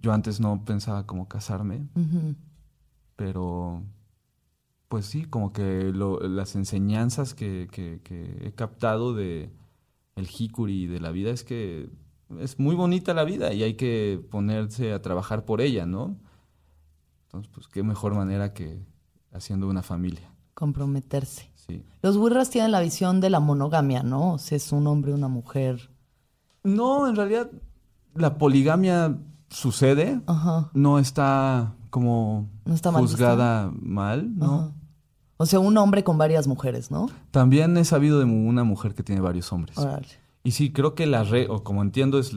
[0.00, 1.86] yo antes no pensaba como casarme,
[3.16, 3.82] pero
[4.88, 9.50] pues sí, como que lo- las enseñanzas que, que- que he captado de
[10.16, 11.90] el hikuri y de la vida es que
[12.40, 16.18] es muy bonita la vida y hay que ponerse a trabajar por ella, ¿no?
[17.26, 18.80] Entonces, pues qué mejor manera que
[19.32, 21.50] haciendo una familia, Comprometerse.
[21.54, 21.82] sí.
[22.02, 24.34] Los Wirras tienen la visión de la monogamia, ¿no?
[24.34, 25.90] O sea, es un hombre una mujer.
[26.64, 27.50] No, en realidad
[28.14, 29.18] la poligamia
[29.48, 30.70] sucede, Ajá.
[30.74, 34.54] no está como No está mal juzgada mal, ¿no?
[34.54, 34.72] Ajá.
[35.38, 37.08] O sea, un hombre con varias mujeres, ¿no?
[37.32, 39.76] También he sabido de una mujer que tiene varios hombres.
[40.44, 42.36] Y sí, creo que la re, o como entiendo, es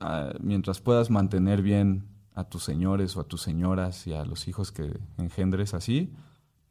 [0.00, 4.48] ah, mientras puedas mantener bien a tus señores o a tus señoras y a los
[4.48, 6.12] hijos que engendres así,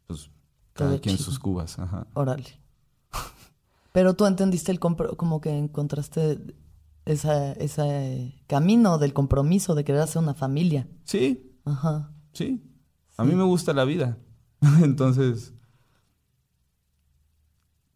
[0.07, 0.30] pues
[0.74, 1.26] cada quien chido.
[1.26, 1.78] sus cubas.
[1.80, 2.07] Ajá.
[2.14, 2.59] Órale.
[3.91, 6.39] Pero tú entendiste el como que encontraste
[7.05, 10.88] esa, ese camino del compromiso de querer hacer una familia.
[11.03, 12.12] Sí, Ajá.
[12.34, 12.64] sí.
[13.18, 14.18] A mí me gusta la vida.
[14.82, 15.53] Entonces,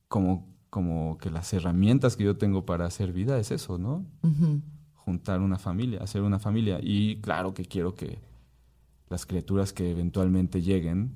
[0.07, 4.05] como, como que las herramientas que yo tengo para hacer vida es eso, ¿no?
[5.05, 6.79] Juntar una familia, hacer una familia.
[6.81, 8.19] Y claro que quiero que
[9.09, 11.15] las criaturas que eventualmente lleguen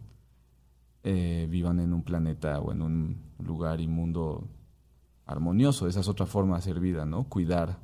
[1.03, 4.47] eh, vivan en un planeta o en un lugar y mundo
[5.25, 5.87] armonioso.
[5.87, 7.23] Esa es otra forma de hacer vida, ¿no?
[7.23, 7.79] Cuidar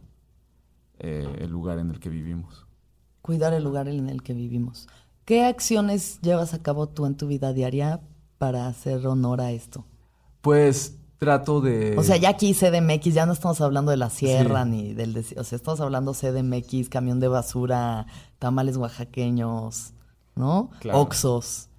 [0.99, 2.67] eh, el lugar en el que vivimos.
[3.21, 4.87] Cuidar el lugar en el que vivimos.
[5.25, 7.99] ¿Qué acciones llevas a cabo tú en tu vida diaria
[8.37, 9.85] para hacer honor a esto?
[10.41, 11.95] Pues trato de...
[11.97, 14.69] O sea, ya aquí CDMX, ya no estamos hablando de la sierra Sí.
[14.69, 15.17] ni del...
[15.37, 18.05] O sea, estamos hablando CDMX, camión de basura,
[18.39, 19.93] tamales oaxaqueños,
[20.35, 20.69] ¿no?
[20.79, 20.99] Claro.
[21.01, 21.69] Oxos.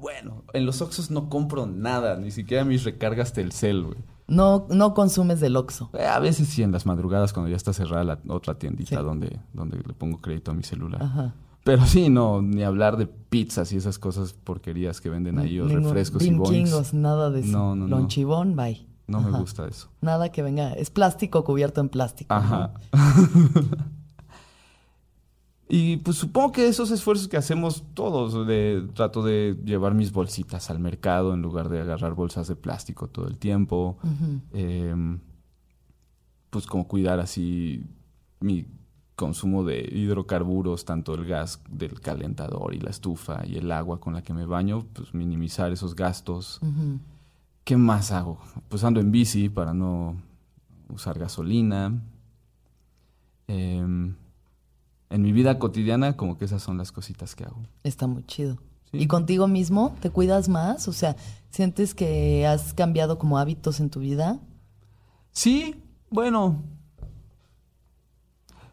[0.00, 3.98] Bueno, en los Oxxos no compro nada, ni siquiera mis recargas Telcel, güey.
[4.28, 5.88] No, no consumes del Oxo.
[5.94, 9.02] Eh, A veces sí en las madrugadas cuando ya está cerrada la otra tiendita Sí.
[9.04, 11.02] donde, donde le pongo crédito a mi celular.
[11.02, 11.34] Ajá.
[11.66, 15.66] Pero sí, no, ni hablar de pizzas y esas cosas porquerías que venden ahí, o
[15.66, 16.94] refrescos y boings.
[16.94, 17.50] Nada de eso.
[17.50, 17.96] No, no, no.
[17.96, 18.86] Lonchibón, bye.
[19.08, 19.88] No me gusta eso.
[20.00, 20.74] Nada que venga.
[20.74, 22.32] Es plástico cubierto en plástico.
[22.32, 22.40] ¿no?
[22.40, 22.74] Ajá.
[25.68, 30.70] y pues supongo que esos esfuerzos que hacemos todos, de trato de llevar mis bolsitas
[30.70, 33.98] al mercado en lugar de agarrar bolsas de plástico todo el tiempo.
[34.52, 35.18] Em,
[36.48, 37.82] pues como cuidar así
[38.38, 38.66] mi
[39.16, 44.12] consumo de hidrocarburos, tanto el gas del calentador y la estufa y el agua con
[44.12, 46.60] la que me baño, pues minimizar esos gastos.
[47.64, 48.38] ¿Qué más hago?
[48.68, 50.20] Pues ando en bici para no
[50.88, 52.00] usar gasolina.
[53.48, 54.14] Em,
[55.08, 57.62] en mi vida cotidiana, como que esas son las cositas que hago.
[57.84, 58.58] Está muy chido.
[58.90, 58.98] Sí.
[58.98, 60.88] ¿Y contigo mismo te cuidas más?
[60.88, 61.16] O sea,
[61.48, 64.40] ¿sientes que has cambiado como hábitos en tu vida?
[65.32, 66.62] Sí, bueno.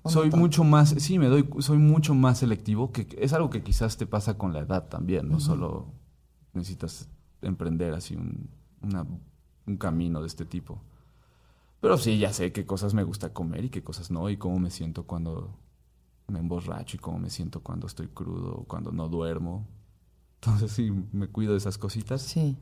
[0.04, 0.38] ¿O no Soy tanto?
[0.38, 4.06] mucho más, sí, me doy, soy mucho más selectivo, que es algo que quizás te
[4.06, 5.94] pasa con la edad también, no solo
[6.54, 7.10] necesitas
[7.42, 8.50] emprender así un,
[8.82, 9.08] una-
[9.66, 10.82] un camino de este tipo.
[11.82, 14.60] Pero sí, ya sé qué cosas me gusta comer y qué cosas no, y cómo
[14.60, 15.58] me siento cuando
[16.28, 19.68] me emborracho y cómo me siento cuando estoy crudo o cuando no duermo.
[20.42, 22.22] Entonces sí, me cuido de esas cositas.
[22.22, 22.58] Sí.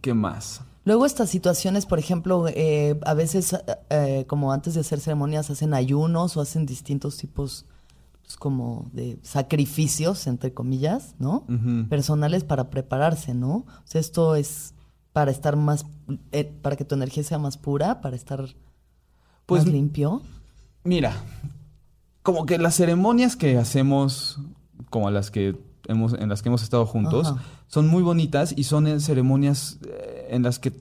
[0.00, 0.62] ¿Qué más?
[0.84, 3.56] Luego estas situaciones, por ejemplo, eh, a veces
[3.90, 7.66] eh, como antes de hacer ceremonias hacen ayunos o hacen distintos tipos
[8.22, 11.44] pues, como de sacrificios, entre comillas, ¿no?
[11.88, 13.54] Personales para prepararse, ¿no?
[13.54, 14.74] O sea, esto es
[15.12, 15.86] para estar más,
[16.30, 18.46] eh, para que tu energía sea más pura, para estar
[19.46, 20.22] Pues más limpio.
[20.84, 21.16] Mira,
[22.22, 24.40] como que las ceremonias que hacemos,
[24.90, 25.56] como las que
[25.88, 27.42] hemos, en las que hemos estado juntos, Ajá.
[27.66, 30.72] son muy bonitas y son en ceremonias eh, en las que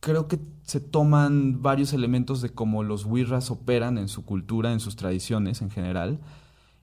[0.00, 4.80] creo que se toman varios elementos de cómo los wirras operan en su cultura, en
[4.80, 6.20] sus tradiciones en general,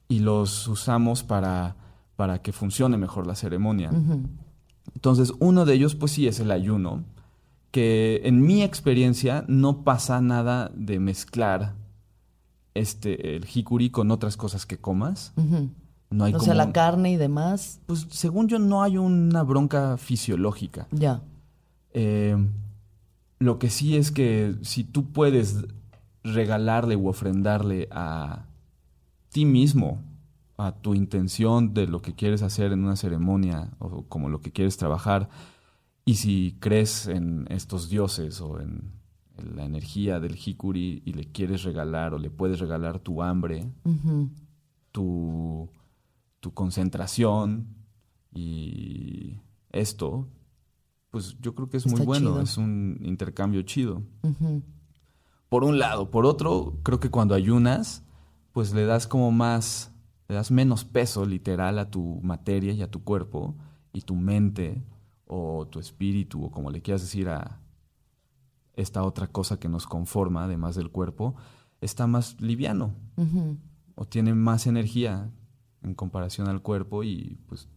[0.08, 1.76] y los usamos para,
[2.16, 3.91] para que funcione mejor la ceremonia.
[4.95, 7.04] Entonces, uno de ellos, pues sí, es el ayuno,
[7.72, 11.76] que en mi experiencia no pasa nada de mezclar
[12.74, 15.34] este, el jicuri con otras cosas que comas.
[16.10, 16.45] No hay o como...
[16.45, 20.88] sea, la carne y demás, Pues según yo no hay una bronca fisiológica.
[20.91, 21.22] ya.
[21.91, 22.38] Eh,
[23.39, 25.66] lo que sí es que si tú puedes
[26.24, 28.45] regalarle u ofrendarle a
[29.30, 30.03] ti mismo,
[30.57, 34.51] a tu intención de lo que quieres hacer en una ceremonia o como lo que
[34.51, 35.30] quieres trabajar,
[36.03, 38.99] y si crees en estos dioses o en,
[39.55, 43.72] la energía del Hikuri y le quieres regalar o le puedes regalar tu hambre,
[44.91, 45.70] tu,
[46.40, 47.68] tu concentración
[48.32, 50.28] y esto,
[51.10, 52.42] pues yo creo que es muy bueno, chido.
[52.42, 54.04] es un intercambio chido.
[55.50, 58.04] Por un lado, por otro, creo que cuando ayunas,
[58.52, 59.92] pues le das como más,
[60.28, 63.56] le das menos peso literal a tu materia y a tu cuerpo
[63.94, 64.84] y tu mente
[65.26, 67.60] o tu espíritu o como le quieras decir a
[68.74, 71.36] esta otra cosa que nos conforma, además del cuerpo,
[71.82, 72.94] está más liviano
[73.96, 75.32] o tiene más energía
[75.84, 77.68] en comparación al cuerpo y pues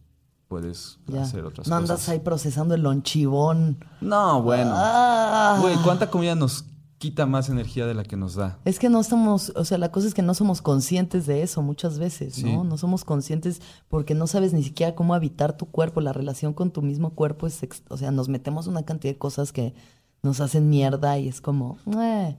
[0.47, 1.23] puedes Ya.
[1.23, 2.09] hacer otras no andas cosas.
[2.09, 3.83] ahí procesando el lonchibón.
[4.01, 4.71] No, bueno.
[4.75, 5.57] Ah.
[5.61, 6.65] Güey, ¿cuánta comida nos
[6.99, 8.59] quita más energía de la que nos da?
[8.65, 11.61] Es que no estamos, o sea, la cosa es que no somos conscientes de eso
[11.61, 12.43] muchas veces, Sí.
[12.53, 12.63] ¿no?
[12.63, 16.71] No somos conscientes porque no sabes ni siquiera cómo habitar tu cuerpo, la relación con
[16.71, 19.73] tu mismo cuerpo es, o sea, nos metemos una cantidad de cosas que
[20.21, 22.37] nos hacen mierda y es como, "Eh",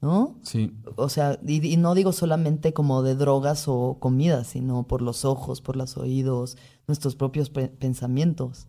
[0.00, 0.36] ¿no?
[0.42, 5.02] Sí, O sea, y, y no digo solamente como de drogas o comida, sino por
[5.02, 8.66] los ojos, por los oídos, nuestros propios pe- pensamientos.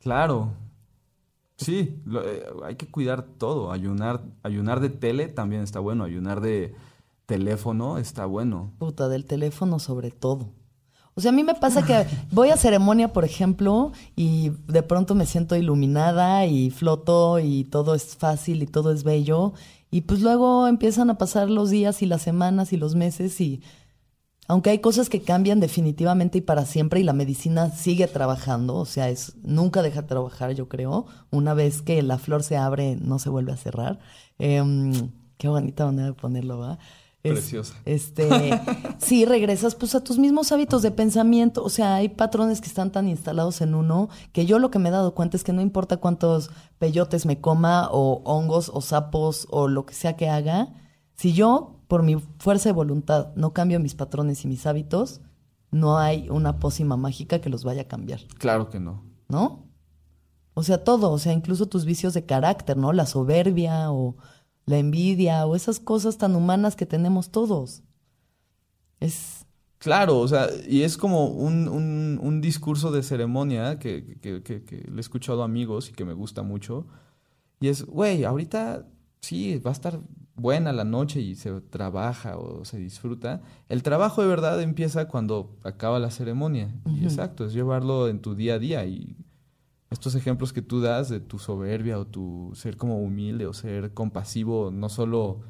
[0.00, 0.52] claro.
[1.56, 3.70] Sí, lo- eh, hay que cuidar todo.
[3.70, 6.04] Ayunar, ayunar de tele también está bueno.
[6.04, 6.74] Ayunar de
[7.26, 8.72] teléfono está bueno.
[8.78, 10.48] Puta, del teléfono sobre todo.
[11.14, 15.14] O sea, a mí me pasa que voy a ceremonia, por ejemplo, y de pronto
[15.14, 19.52] me siento iluminada y floto y todo es fácil y todo es bello.
[19.90, 23.62] Y pues luego empiezan a pasar los días y las semanas y los meses y
[24.50, 28.84] aunque hay cosas que cambian definitivamente y para siempre y la medicina sigue trabajando, o
[28.84, 31.06] sea, es nunca deja de trabajar, yo creo.
[31.30, 34.00] Una vez que la flor se abre, no se vuelve a cerrar.
[34.38, 36.80] Em, qué bonita manera de ponerlo, ¿va?
[37.22, 37.74] Es- Preciosa.
[37.84, 38.28] Este,
[38.98, 41.62] sí, regresas pues a tus mismos hábitos de pensamiento.
[41.62, 44.88] O sea, hay patrones que están tan instalados en uno que yo lo que me
[44.88, 49.46] he dado cuenta es que no importa cuántos peyotes me coma o hongos o sapos
[49.50, 50.68] o lo que sea que haga,
[51.14, 55.20] si yo por mi fuerza de voluntad no cambio mis patrones y mis hábitos,
[55.70, 59.02] no hay una pócima mágica que los vaya a cambiar, Claro que no.
[59.28, 59.66] ¿no?
[60.54, 62.92] O sea, todo, o sea, incluso tus vicios de carácter, ¿no?
[62.92, 64.16] La soberbia o
[64.66, 67.82] la envidia o esas cosas tan humanas que tenemos todos.
[69.00, 69.46] Es
[69.78, 74.62] Claro, o sea, y es como un, un- un discurso de ceremonia que, que- que-
[74.62, 76.86] que le he escuchado a amigos y que me gusta mucho.
[77.60, 78.86] Y es, güey, ahorita
[79.22, 80.00] sí, va a estar
[80.34, 83.40] buena la noche y se trabaja o se disfruta.
[83.70, 86.74] El trabajo de verdad empieza cuando acaba la ceremonia.
[86.86, 88.84] Y exacto, es llevarlo en tu día a día.
[88.84, 89.16] Y
[89.90, 93.92] estos ejemplos que tú das de tu soberbia o tu ser como humilde o ser
[93.92, 95.40] compasivo, no solo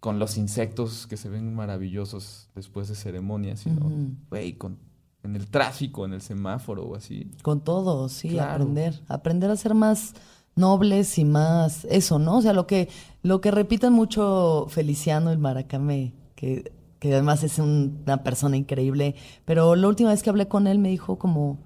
[0.00, 3.90] con los insectos que se ven maravillosos después de ceremonias, sino,
[4.30, 4.78] güey, con,
[5.22, 7.30] en el tráfico, en el semáforo o así.
[7.42, 8.54] con todo, sí, Claro.
[8.64, 10.14] aprender, aprender a ser más
[10.56, 12.38] nobles y más eso, ¿no?
[12.38, 12.88] O sea, lo que
[13.22, 19.16] lo que repiten mucho Feliciano el Maracame, que que además es un- una persona increíble,
[19.44, 21.58] pero la última vez que hablé con él me dijo como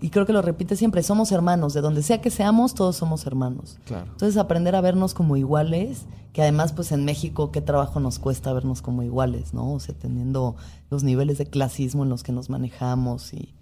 [0.00, 3.26] y creo que lo repite siempre, somos hermanos, de donde sea que seamos, todos somos
[3.26, 3.78] hermanos.
[3.84, 4.06] Claro.
[4.10, 8.52] Entonces aprender a vernos como iguales, que además pues en México qué trabajo nos cuesta
[8.52, 9.72] vernos como iguales, ¿no?
[9.72, 10.56] O sea, teniendo
[10.90, 13.54] los niveles de clasismo en los que nos manejamos y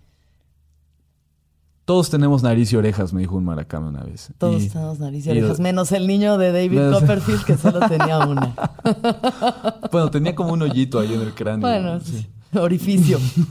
[1.84, 4.30] Todos tenemos nariz y orejas, me dijo un maracame una vez.
[4.36, 7.56] todos Y- tenemos nariz y y- orejas, menos el niño de David Menos- Copperfield que
[7.56, 8.54] solo tenía una.
[9.90, 11.66] Bueno, tenía como un hoyito ahí en el cráneo.
[11.66, 12.26] Bueno, sí.
[12.60, 13.18] orificio.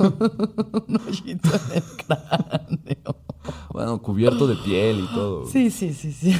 [0.88, 3.16] Un hoyito en el cráneo.
[3.72, 5.46] Bueno, cubierto de piel y todo.
[5.48, 6.34] Sí, sí, sí, sí.
[6.34, 6.40] Sí,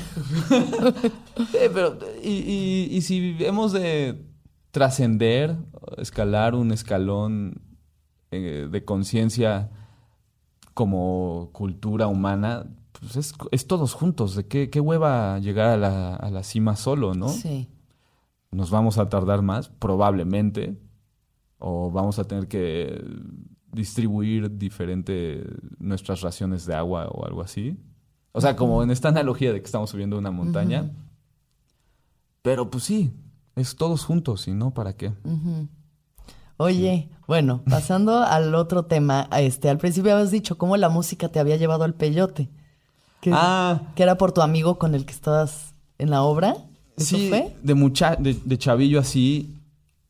[1.74, 4.26] pero, y, y- y si hemos de
[4.72, 5.56] trascender,
[5.98, 7.62] escalar un escalón
[8.32, 9.70] eh, de conciencia
[10.74, 12.66] como cultura humana,
[13.00, 14.36] pues es, es todos juntos.
[14.36, 17.30] ¿De qué, qué hueva llegar a la, a la cima solo, no?
[17.30, 17.70] Sí.
[18.52, 19.70] ¿Nos vamos a tardar más?
[19.70, 20.78] Probablemente.
[21.60, 23.04] O vamos a tener que
[23.72, 25.44] distribuir diferente
[25.80, 27.78] nuestras raciones de agua o algo así.
[28.32, 30.92] O sea, como en esta analogía de que estamos subiendo una montaña.
[32.44, 33.12] Pero pues sí,
[33.56, 35.12] es todos juntos, y no para qué.
[36.58, 41.40] Oye, bueno, pasando al otro tema, este, al principio habías dicho cómo la música te
[41.40, 42.50] había llevado al peyote.
[43.22, 43.82] Que, Ah.
[43.96, 46.56] que era por tu amigo con el que estabas en la obra.
[46.98, 47.56] ¿Eso Sí, fue?
[47.64, 49.56] de, mucha de, de chavillo así.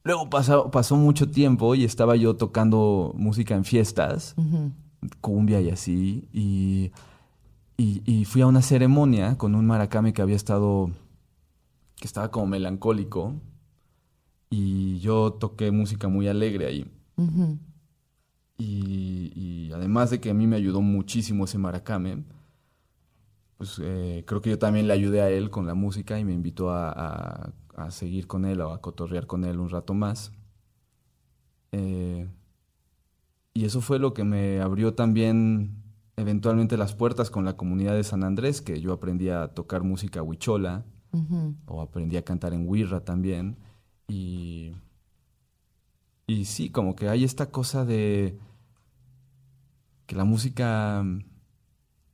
[0.08, 4.36] Luego pasó, pasó mucho tiempo y estaba yo tocando música en fiestas.
[5.22, 6.28] Cumbia y así.
[6.34, 6.91] Y,
[7.78, 10.89] y, y fui a una ceremonia con un maracame que había estado,
[11.97, 13.34] que estaba como melancólico.
[14.49, 16.91] Y yo toqué música muy alegre ahí.
[18.58, 22.24] Y, y además de que a mí me ayudó muchísimo ese maracame,
[23.58, 26.34] pues eh, creo que yo también le ayudé a él con la música y me
[26.34, 30.34] invitó a, a- a seguir con él o a cotorrear con él un rato más.
[31.71, 32.28] Eh,
[33.53, 35.84] y eso fue lo que me abrió también
[36.15, 40.23] eventualmente las puertas con la comunidad de San Andrés, que yo aprendí a tocar música
[40.23, 40.84] huichola
[41.65, 43.57] o aprendí a cantar en Wirra también.
[44.07, 44.73] Y,
[46.25, 48.39] y sí, como que hay esta cosa de
[50.07, 51.03] que la música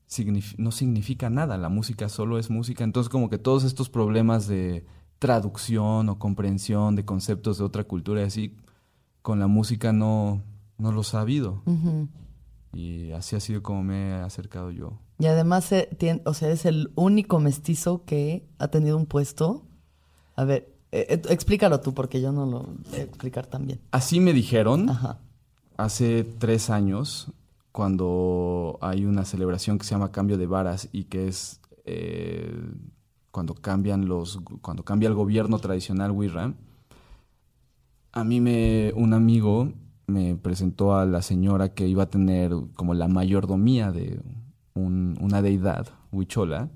[0.10, 2.84] signif- no significa nada, la música solo es música.
[2.84, 4.86] Entonces como que todos estos problemas de
[5.24, 8.58] traducción o comprensión de conceptos de otra cultura y así,
[9.22, 10.44] con la música no,
[10.78, 11.62] no los ha habido.
[11.66, 12.10] Ujú.
[12.74, 15.00] Y así ha sido como me he acercado yo.
[15.20, 15.88] Y además, eh,
[16.26, 19.64] o sea, es el único mestizo que ha tenido un puesto.
[20.36, 23.80] A ver, eh, eh, explícalo tú, porque yo no lo sé explicar tan bien.
[23.92, 24.90] Así me dijeron.
[24.90, 25.20] Ajá.
[25.78, 27.32] hace tres años,
[27.72, 32.54] cuando hay una celebración que se llama Cambio de Varas y que es eh,
[33.34, 36.54] cuando cambian los, cuando cambia el gobierno tradicional Wirra,
[38.12, 39.74] a mí me, un amigo
[40.06, 44.20] me presentó a la señora que iba a tener como la mayordomía de
[44.76, 46.70] un- una deidad, Huichola,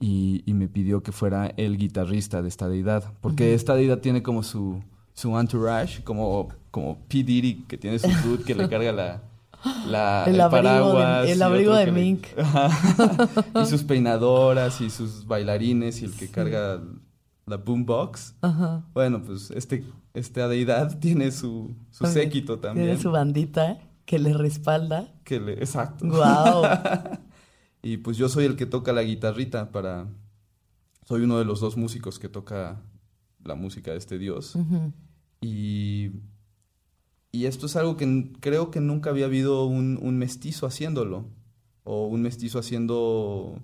[0.00, 3.12] y, y me pidió que fuera el guitarrista de esta deidad.
[3.20, 7.22] Porque esta deidad tiene como su, su entourage, como, como P.
[7.22, 9.22] Diddy, que tiene su dude que le carga la,
[9.86, 12.26] la- El abrigo de- el abrigo de le- Mink.
[13.62, 16.80] Y sus peinadoras y sus bailarines y el que carga
[17.46, 18.34] la boombox.
[18.42, 18.84] Ajá.
[18.94, 19.84] Bueno, pues este,
[20.14, 22.86] esta deidad tiene su, su séquito también.
[22.86, 25.08] Tiene su bandita que le respalda.
[25.24, 26.06] que le, exacto.
[26.06, 26.64] Wow.
[27.82, 30.06] Y pues yo soy el que toca la guitarrita para...
[31.08, 32.82] Soy uno de los dos músicos que toca
[33.42, 34.54] la música de este dios.
[35.40, 36.10] Y...
[37.32, 41.26] Y esto es algo que creo que nunca había habido un, un mestizo haciéndolo.
[41.84, 43.58] O un mestizo haciendo...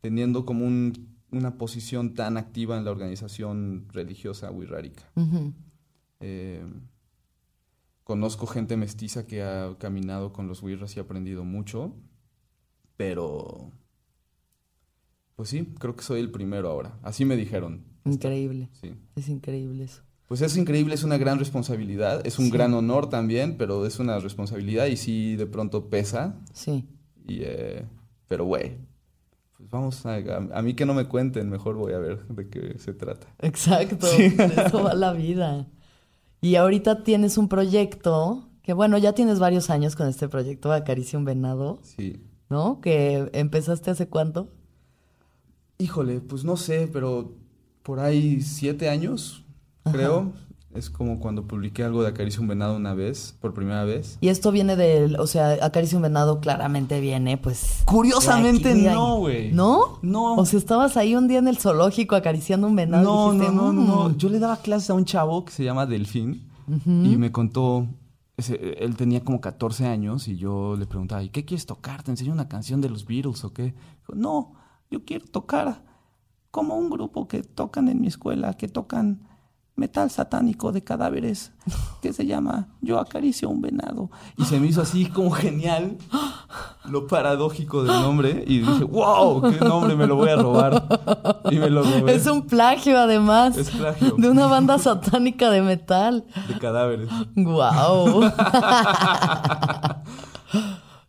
[0.00, 5.02] teniendo como un- una posición tan activa en la organización religiosa wixárika.
[6.20, 6.64] Eh,
[8.02, 11.94] conozco gente mestiza que ha caminado con los Wirras y ha aprendido mucho,
[12.96, 13.70] pero
[15.36, 16.98] pues sí, creo que soy el primero ahora.
[17.02, 17.84] Así me dijeron.
[18.06, 18.70] Increíble.
[18.80, 18.94] Sí.
[19.16, 20.02] Es increíble eso.
[20.28, 22.50] Pues es increíble, es una gran responsabilidad, es un Sí.
[22.50, 26.36] gran honor también, pero es una responsabilidad y sí de pronto pesa.
[26.52, 26.86] Sí.
[27.26, 27.86] Y, eh,
[28.28, 28.76] pero güey,
[29.56, 32.48] pues vamos a, a, a mí que no me cuenten, mejor voy a ver de
[32.48, 33.26] qué se trata.
[33.40, 34.06] Exacto.
[34.06, 34.26] De
[34.66, 35.66] eso va la vida.
[36.42, 41.18] Y ahorita tienes un proyecto que, bueno, ya tienes varios años con este proyecto Acaricia
[41.18, 42.22] un Venado, Sí.
[42.50, 42.80] ¿no?
[42.82, 44.52] Que empezaste hace cuánto?
[45.78, 47.32] Híjole, pues no sé, pero
[47.82, 49.44] por ahí siete años,
[49.92, 50.32] creo.
[50.74, 54.18] Es como cuando publiqué algo de Acaricia un Venado una vez, por primera vez.
[54.20, 57.82] Y esto viene del, o sea, Acaricia un Venado claramente viene, pues.
[57.86, 58.94] Curiosamente de aquí, de ahí.
[58.94, 59.50] no, güey.
[59.52, 59.98] ¿No?
[60.02, 60.34] No.
[60.34, 63.02] O sea, estabas ahí un día en el zoológico acariciando un venado.
[63.02, 64.08] No, y dijiste, no, no, no.
[64.10, 64.16] "Mm".
[64.18, 66.46] Yo le daba clases a un chavo que se llama Delfín
[66.86, 67.86] y me contó,
[68.36, 72.02] ese- él tenía como 14 años y yo le preguntaba, ¿y qué quieres tocar?
[72.02, 73.72] ¿Te enseño una canción de los Beatles o qué?
[74.00, 74.52] Dijo, no,
[74.90, 75.82] yo quiero tocar
[76.50, 79.26] como un grupo que tocan en mi escuela, que tocan
[79.78, 81.52] metal satánico de cadáveres,
[82.02, 84.10] que se llama Yo acaricio un venado.
[84.36, 85.96] Y se me hizo así como genial
[86.90, 90.86] lo paradójico del nombre y dije, wow, qué nombre me lo voy a robar.
[91.50, 92.14] Y me lo robé.
[92.14, 93.56] Es un plagio, además.
[93.56, 94.14] Es plagio.
[94.18, 96.24] De una banda satánica de metal.
[96.48, 97.08] de cadáveres.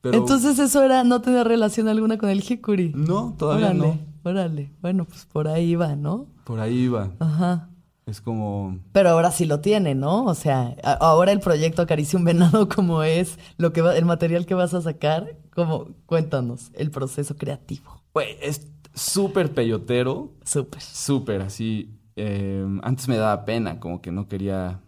[0.01, 2.93] Pero Entonces eso era, no tenía relación alguna con el Hikuri.
[2.95, 3.79] no, todavía órale,
[4.23, 4.29] no.
[4.29, 4.71] órale.
[4.81, 6.27] Bueno, pues por ahí va, ¿no?
[6.45, 7.09] Por ahí iba.
[7.19, 7.68] Ajá.
[8.09, 10.25] Es como Pero ahora sí lo tiene, ¿no?
[10.25, 14.45] O sea, ahora el proyecto Acaricia un Venado, como es lo que va, el material
[14.45, 18.01] que vas a sacar, como, cuéntanos, el proceso creativo.
[18.13, 20.81] Güey, es súper peyotero, Súper.
[20.81, 21.95] súper así.
[22.15, 24.81] eh, antes me daba pena, como que no quería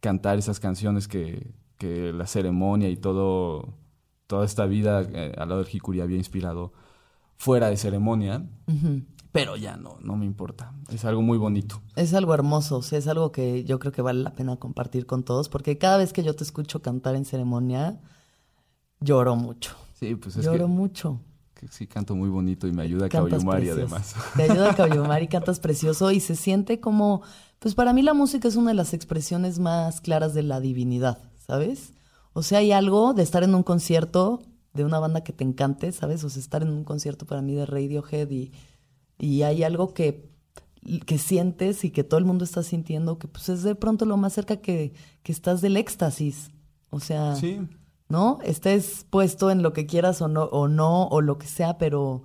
[0.00, 3.74] cantar esas canciones que, que la ceremonia y todo,
[4.26, 6.72] toda esta vida eh, al lado del Hikuri había inspirado
[7.36, 8.44] fuera de ceremonia.
[9.36, 10.72] Pero ya no, no me importa.
[10.90, 11.82] Es algo muy bonito.
[11.94, 15.04] Es algo hermoso, o sea, es algo que yo creo que vale la pena compartir
[15.04, 18.00] con todos, porque cada vez que yo te escucho cantar en ceremonia,
[19.00, 19.76] lloro mucho.
[19.94, 21.20] Sí, pues es lloro que, mucho.
[21.54, 23.82] que sí canto muy bonito y me ayuda a Cantas Mari precioso.
[23.82, 24.14] además.
[24.36, 27.20] Te ayuda a Cabiomari, cantas precioso y se siente como,
[27.58, 31.18] pues para mí la música es una de las expresiones más claras de la divinidad,
[31.36, 31.92] ¿sabes?
[32.32, 35.92] O sea, hay algo de estar en un concierto de una banda que te encante,
[35.92, 36.24] ¿sabes?
[36.24, 38.52] O sea, estar en un concierto para mí de Radiohead y,
[39.18, 40.30] y hay algo que,
[41.04, 44.16] que sientes y que todo el mundo está sintiendo, que pues es de pronto lo
[44.16, 44.92] más cerca que,
[45.22, 46.50] que estás del éxtasis.
[46.90, 47.60] O sea, Sí,
[48.08, 48.38] ¿no?
[48.44, 52.24] Estés puesto en lo que quieras o no, o no, o lo que sea, pero,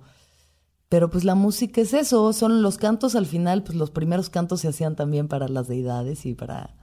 [0.88, 4.60] pero pues la música es eso, son los cantos al final, pues los primeros cantos
[4.60, 6.76] se hacían también para las deidades y para,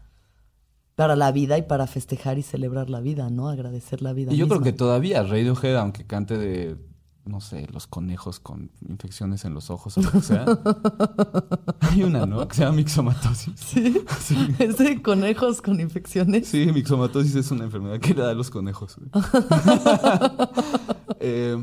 [0.95, 3.47] para la vida y para festejar y celebrar la vida, ¿no?
[3.47, 4.33] Agradecer la vida.
[4.33, 6.75] Y yo creo que todavía Radiohead, aunque cante de,
[7.25, 10.45] no sé, los conejos con infecciones en los ojos o lo que sea.
[11.81, 12.47] Hay una, ¿no?
[12.47, 13.53] Que se llama mixomatosis.
[14.19, 14.55] ¿Sí?
[14.57, 16.47] ¿Es de conejos con infecciones?
[16.47, 18.97] Sí, mixomatosis es una enfermedad que le da a los conejos.
[21.21, 21.57] Eh,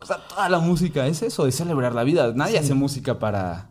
[0.00, 2.32] o sea, toda la música es eso, de celebrar la vida.
[2.34, 3.70] Nadie hace música para...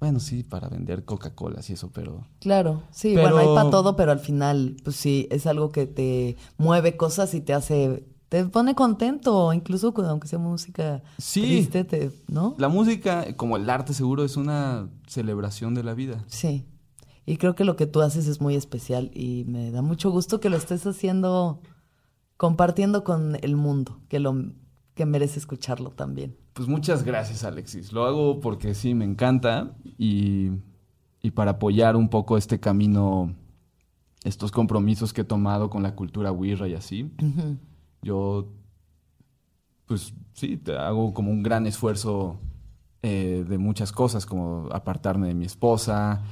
[0.00, 2.26] Bueno, sí, para vender Coca-Cola y eso, pero...
[2.40, 5.86] Claro, sí, Pero- bueno, hay para todo, pero al final, pues sí, es algo que
[5.86, 11.42] te mueve cosas y te hace, te pone contento, incluso cuando- aunque sea música Sí.
[11.42, 12.54] triste, te, ¿no?
[12.56, 16.24] La música, como el arte seguro, es una celebración de la vida.
[16.28, 16.64] Sí.
[17.26, 20.40] Y creo que lo que tú haces es muy especial y me da mucho gusto
[20.40, 21.60] que lo estés haciendo,
[22.38, 24.34] compartiendo con el mundo, que lo
[24.94, 26.34] que merece escucharlo también.
[26.54, 27.92] Pues muchas gracias, Alexis.
[27.92, 30.52] Lo hago porque sí, me encanta y,
[31.20, 33.34] y para apoyar un poco este camino,
[34.24, 37.10] estos compromisos que he tomado con la cultura wirra y así.
[38.02, 38.52] Yo,
[39.86, 42.38] pues sí, te hago como un gran esfuerzo
[43.02, 46.22] eh, de muchas cosas, como apartarme de mi esposa,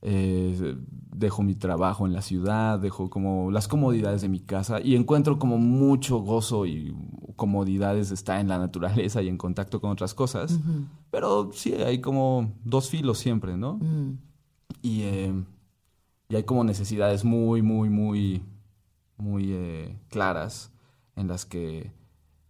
[0.00, 0.76] eh,
[1.10, 5.38] dejo mi trabajo en la ciudad, dejo como las comodidades de mi casa y encuentro
[5.38, 6.94] como mucho gozo y
[7.34, 10.60] comodidades de estar en la naturaleza y en contacto con otras cosas.
[11.10, 13.74] Pero sí, hay como dos filos siempre, ¿no?
[13.74, 14.18] Mm.
[14.82, 15.44] Y, eh,
[16.28, 18.42] y hay como necesidades muy, muy, muy,
[19.16, 20.72] muy eh, claras
[21.18, 21.92] en las que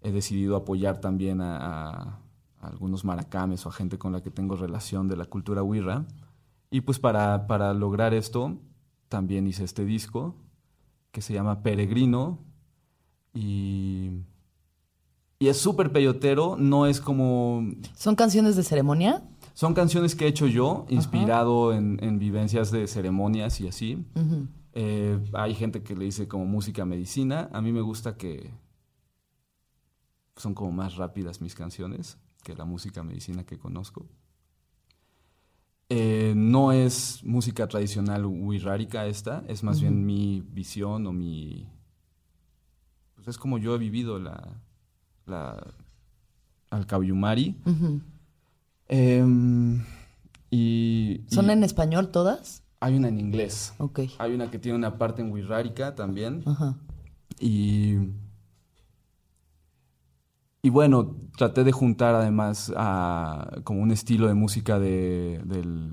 [0.02, 2.20] he decidido apoyar también a, a-
[2.60, 6.04] a algunos maracames o a gente con la que tengo relación de la cultura wirra.
[6.70, 8.58] Y pues para, para lograr esto
[9.08, 10.34] también hice este disco
[11.12, 12.38] que se llama Peregrino
[13.34, 14.10] y,
[15.38, 17.62] y es súper peyotero, no es como
[17.94, 19.22] ¿Son canciones de ceremonia?
[19.54, 24.04] son canciones que he hecho yo, inspirado en, en vivencias de ceremonias y así.
[24.14, 24.46] Ujú.
[24.72, 27.48] Eh, hay gente que le dice como música medicina.
[27.52, 28.50] A mí me gusta que
[30.36, 34.06] son como más rápidas mis canciones que la música medicina que conozco.
[35.90, 41.66] Eh, no es música tradicional wixárika esta, es más bien mi visión o mi...
[43.14, 44.60] Pues es como yo he vivido la...
[45.26, 45.74] la
[46.70, 46.86] al.
[48.88, 49.82] Em,
[50.50, 52.62] y, ¿Son y en español todas?
[52.80, 53.74] Hay una en inglés.
[53.78, 54.00] Ok.
[54.18, 56.42] Hay una que tiene una parte en wixárika también.
[56.46, 56.76] Ajá.
[57.40, 57.96] Y,
[60.62, 65.90] y bueno, traté de juntar además a como un estilo de música de, del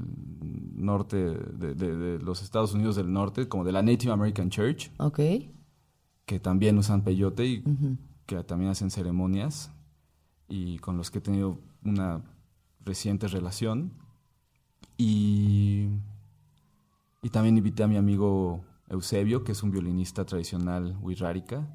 [0.76, 4.92] norte, de, de- de los Estados Unidos del norte, como de la Native American Church,
[4.98, 5.20] Ok.
[6.26, 7.64] que también usan peyote y
[8.26, 9.72] que también hacen ceremonias
[10.48, 12.22] y con los que he tenido una
[12.84, 13.94] reciente relación.
[14.98, 15.90] Y,
[17.26, 21.68] y también invité a mi amigo Eusebio, que es un violinista tradicional wixárika.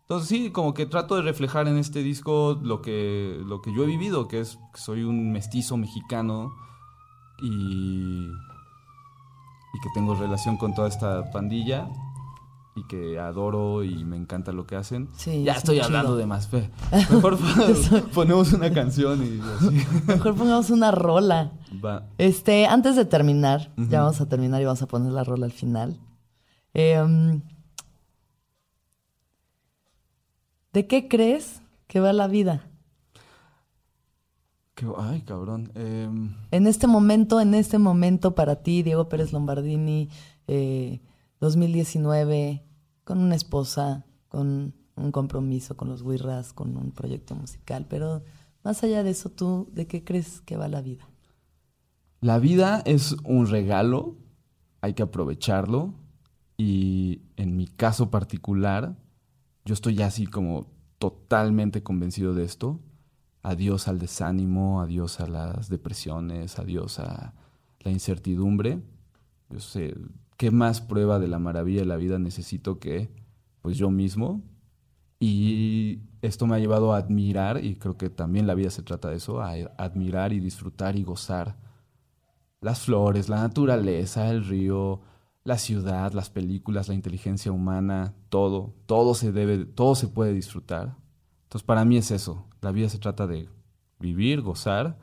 [0.00, 3.84] Entonces sí, como que trato de reflejar en este disco lo que, lo que yo
[3.84, 6.52] he vivido, que es que soy un mestizo mexicano
[7.40, 8.26] y,
[9.74, 11.88] y que tengo relación con toda esta pandilla
[12.76, 15.08] y que adoro y me encanta lo que hacen.
[15.16, 16.18] Sí, ya es estoy hablando chido.
[16.18, 16.70] de más fe.
[17.10, 17.38] Mejor
[18.14, 19.86] ponemos una canción y así.
[20.06, 21.52] Mejor pongamos una rola.
[21.84, 22.06] Va.
[22.18, 25.52] Este, antes de terminar, ya vamos a terminar y vamos a poner la rola al
[25.52, 25.98] final.
[26.74, 27.40] Em,
[30.72, 32.66] ¿De qué crees que va la vida?
[34.74, 35.72] Qué- ay, cabrón.
[35.74, 40.10] Em, En este momento, en este momento para ti, Diego Pérez Lombardini,
[40.48, 41.00] eh,
[41.46, 42.64] 2019,
[43.04, 48.24] con una esposa, con un compromiso con los Wirras, con un proyecto musical, pero
[48.64, 51.08] más allá de eso, ¿tú de qué crees que va la vida?
[52.20, 54.16] La vida es un regalo,
[54.80, 55.94] hay que aprovecharlo
[56.56, 58.96] y en mi caso particular,
[59.64, 60.66] yo estoy así como
[60.98, 62.80] totalmente convencido de esto.
[63.42, 67.34] Adiós al desánimo, adiós a las depresiones, adiós a
[67.80, 68.82] la incertidumbre.
[69.50, 69.94] Yo sé,
[70.36, 73.10] ¿qué más prueba de la maravilla de la vida necesito que
[73.62, 74.42] pues yo mismo?
[75.18, 79.08] Y esto me ha llevado a admirar, y creo que también la vida se trata
[79.08, 81.56] de eso, a admirar y disfrutar y gozar
[82.60, 85.00] las flores, la naturaleza, el río,
[85.44, 90.96] la ciudad, las películas, la inteligencia humana, todo, todo se debe, todo se puede disfrutar.
[91.44, 93.48] Entonces para mí es eso, la vida se trata de
[93.98, 94.98] vivir, gozar.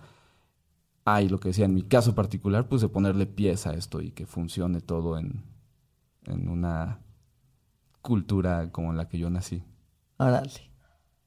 [1.05, 4.01] Ah, y lo que decía, en mi caso particular, pues de ponerle pies a esto
[4.01, 5.43] y que funcione todo en,
[6.25, 6.99] en una
[8.01, 9.63] cultura como en la que yo nací.
[10.17, 10.51] Órale.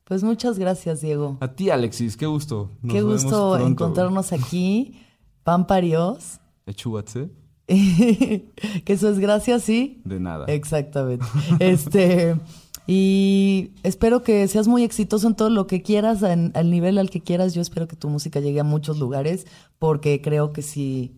[0.04, 1.36] Pues muchas gracias, Diego.
[1.40, 2.70] A ti, Alexis, qué gusto.
[2.80, 3.66] Nos Qué vemos gusto pronto.
[3.66, 5.00] encontrarnos aquí.
[5.42, 6.40] Pan pariós.
[6.64, 7.30] Echúbatse.
[7.66, 8.52] que
[8.86, 10.00] eso es gracias, sí.
[10.04, 10.46] De nada.
[10.46, 11.26] Exactamente.
[11.58, 12.36] Este,
[12.86, 17.10] y espero que seas muy exitoso en todo lo que quieras, en- al nivel al
[17.10, 17.54] que quieras.
[17.54, 19.46] Yo espero que tu música llegue a muchos lugares,
[19.78, 21.16] porque creo que sí,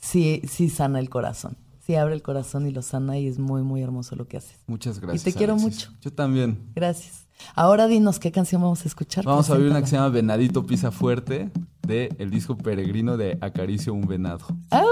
[0.00, 1.56] sí, sí sana el corazón.
[1.86, 4.58] Sí abre el corazón y lo sana y es muy, muy hermoso lo que haces.
[4.66, 5.22] Muchas gracias.
[5.22, 5.90] te quiero mucho.
[6.00, 6.58] Yo también.
[6.74, 7.26] Gracias.
[7.54, 9.24] Ahora dinos qué canción vamos a escuchar.
[9.24, 11.50] Vamos a oír una que se llama Venadito Pisa Fuerte
[11.86, 14.46] de el disco Peregrino de Acaricio un Venado.
[14.70, 14.86] ¡Au!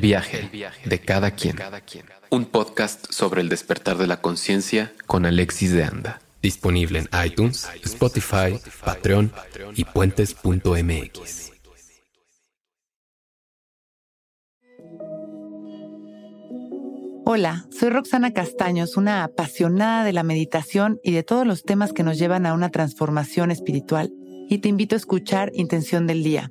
[0.00, 0.50] Viaje
[0.84, 1.56] de cada quien.
[2.30, 6.20] Un podcast sobre el despertar de la conciencia con Alexis de Anda.
[6.42, 9.30] Disponible en iTunes, Spotify, Patreon
[9.74, 11.52] y puentes.mx.
[17.26, 22.02] Hola, soy Roxana Castaños, una apasionada de la meditación y de todos los temas que
[22.02, 24.10] nos llevan a una transformación espiritual,
[24.48, 26.50] y te invito a escuchar Intención del Día,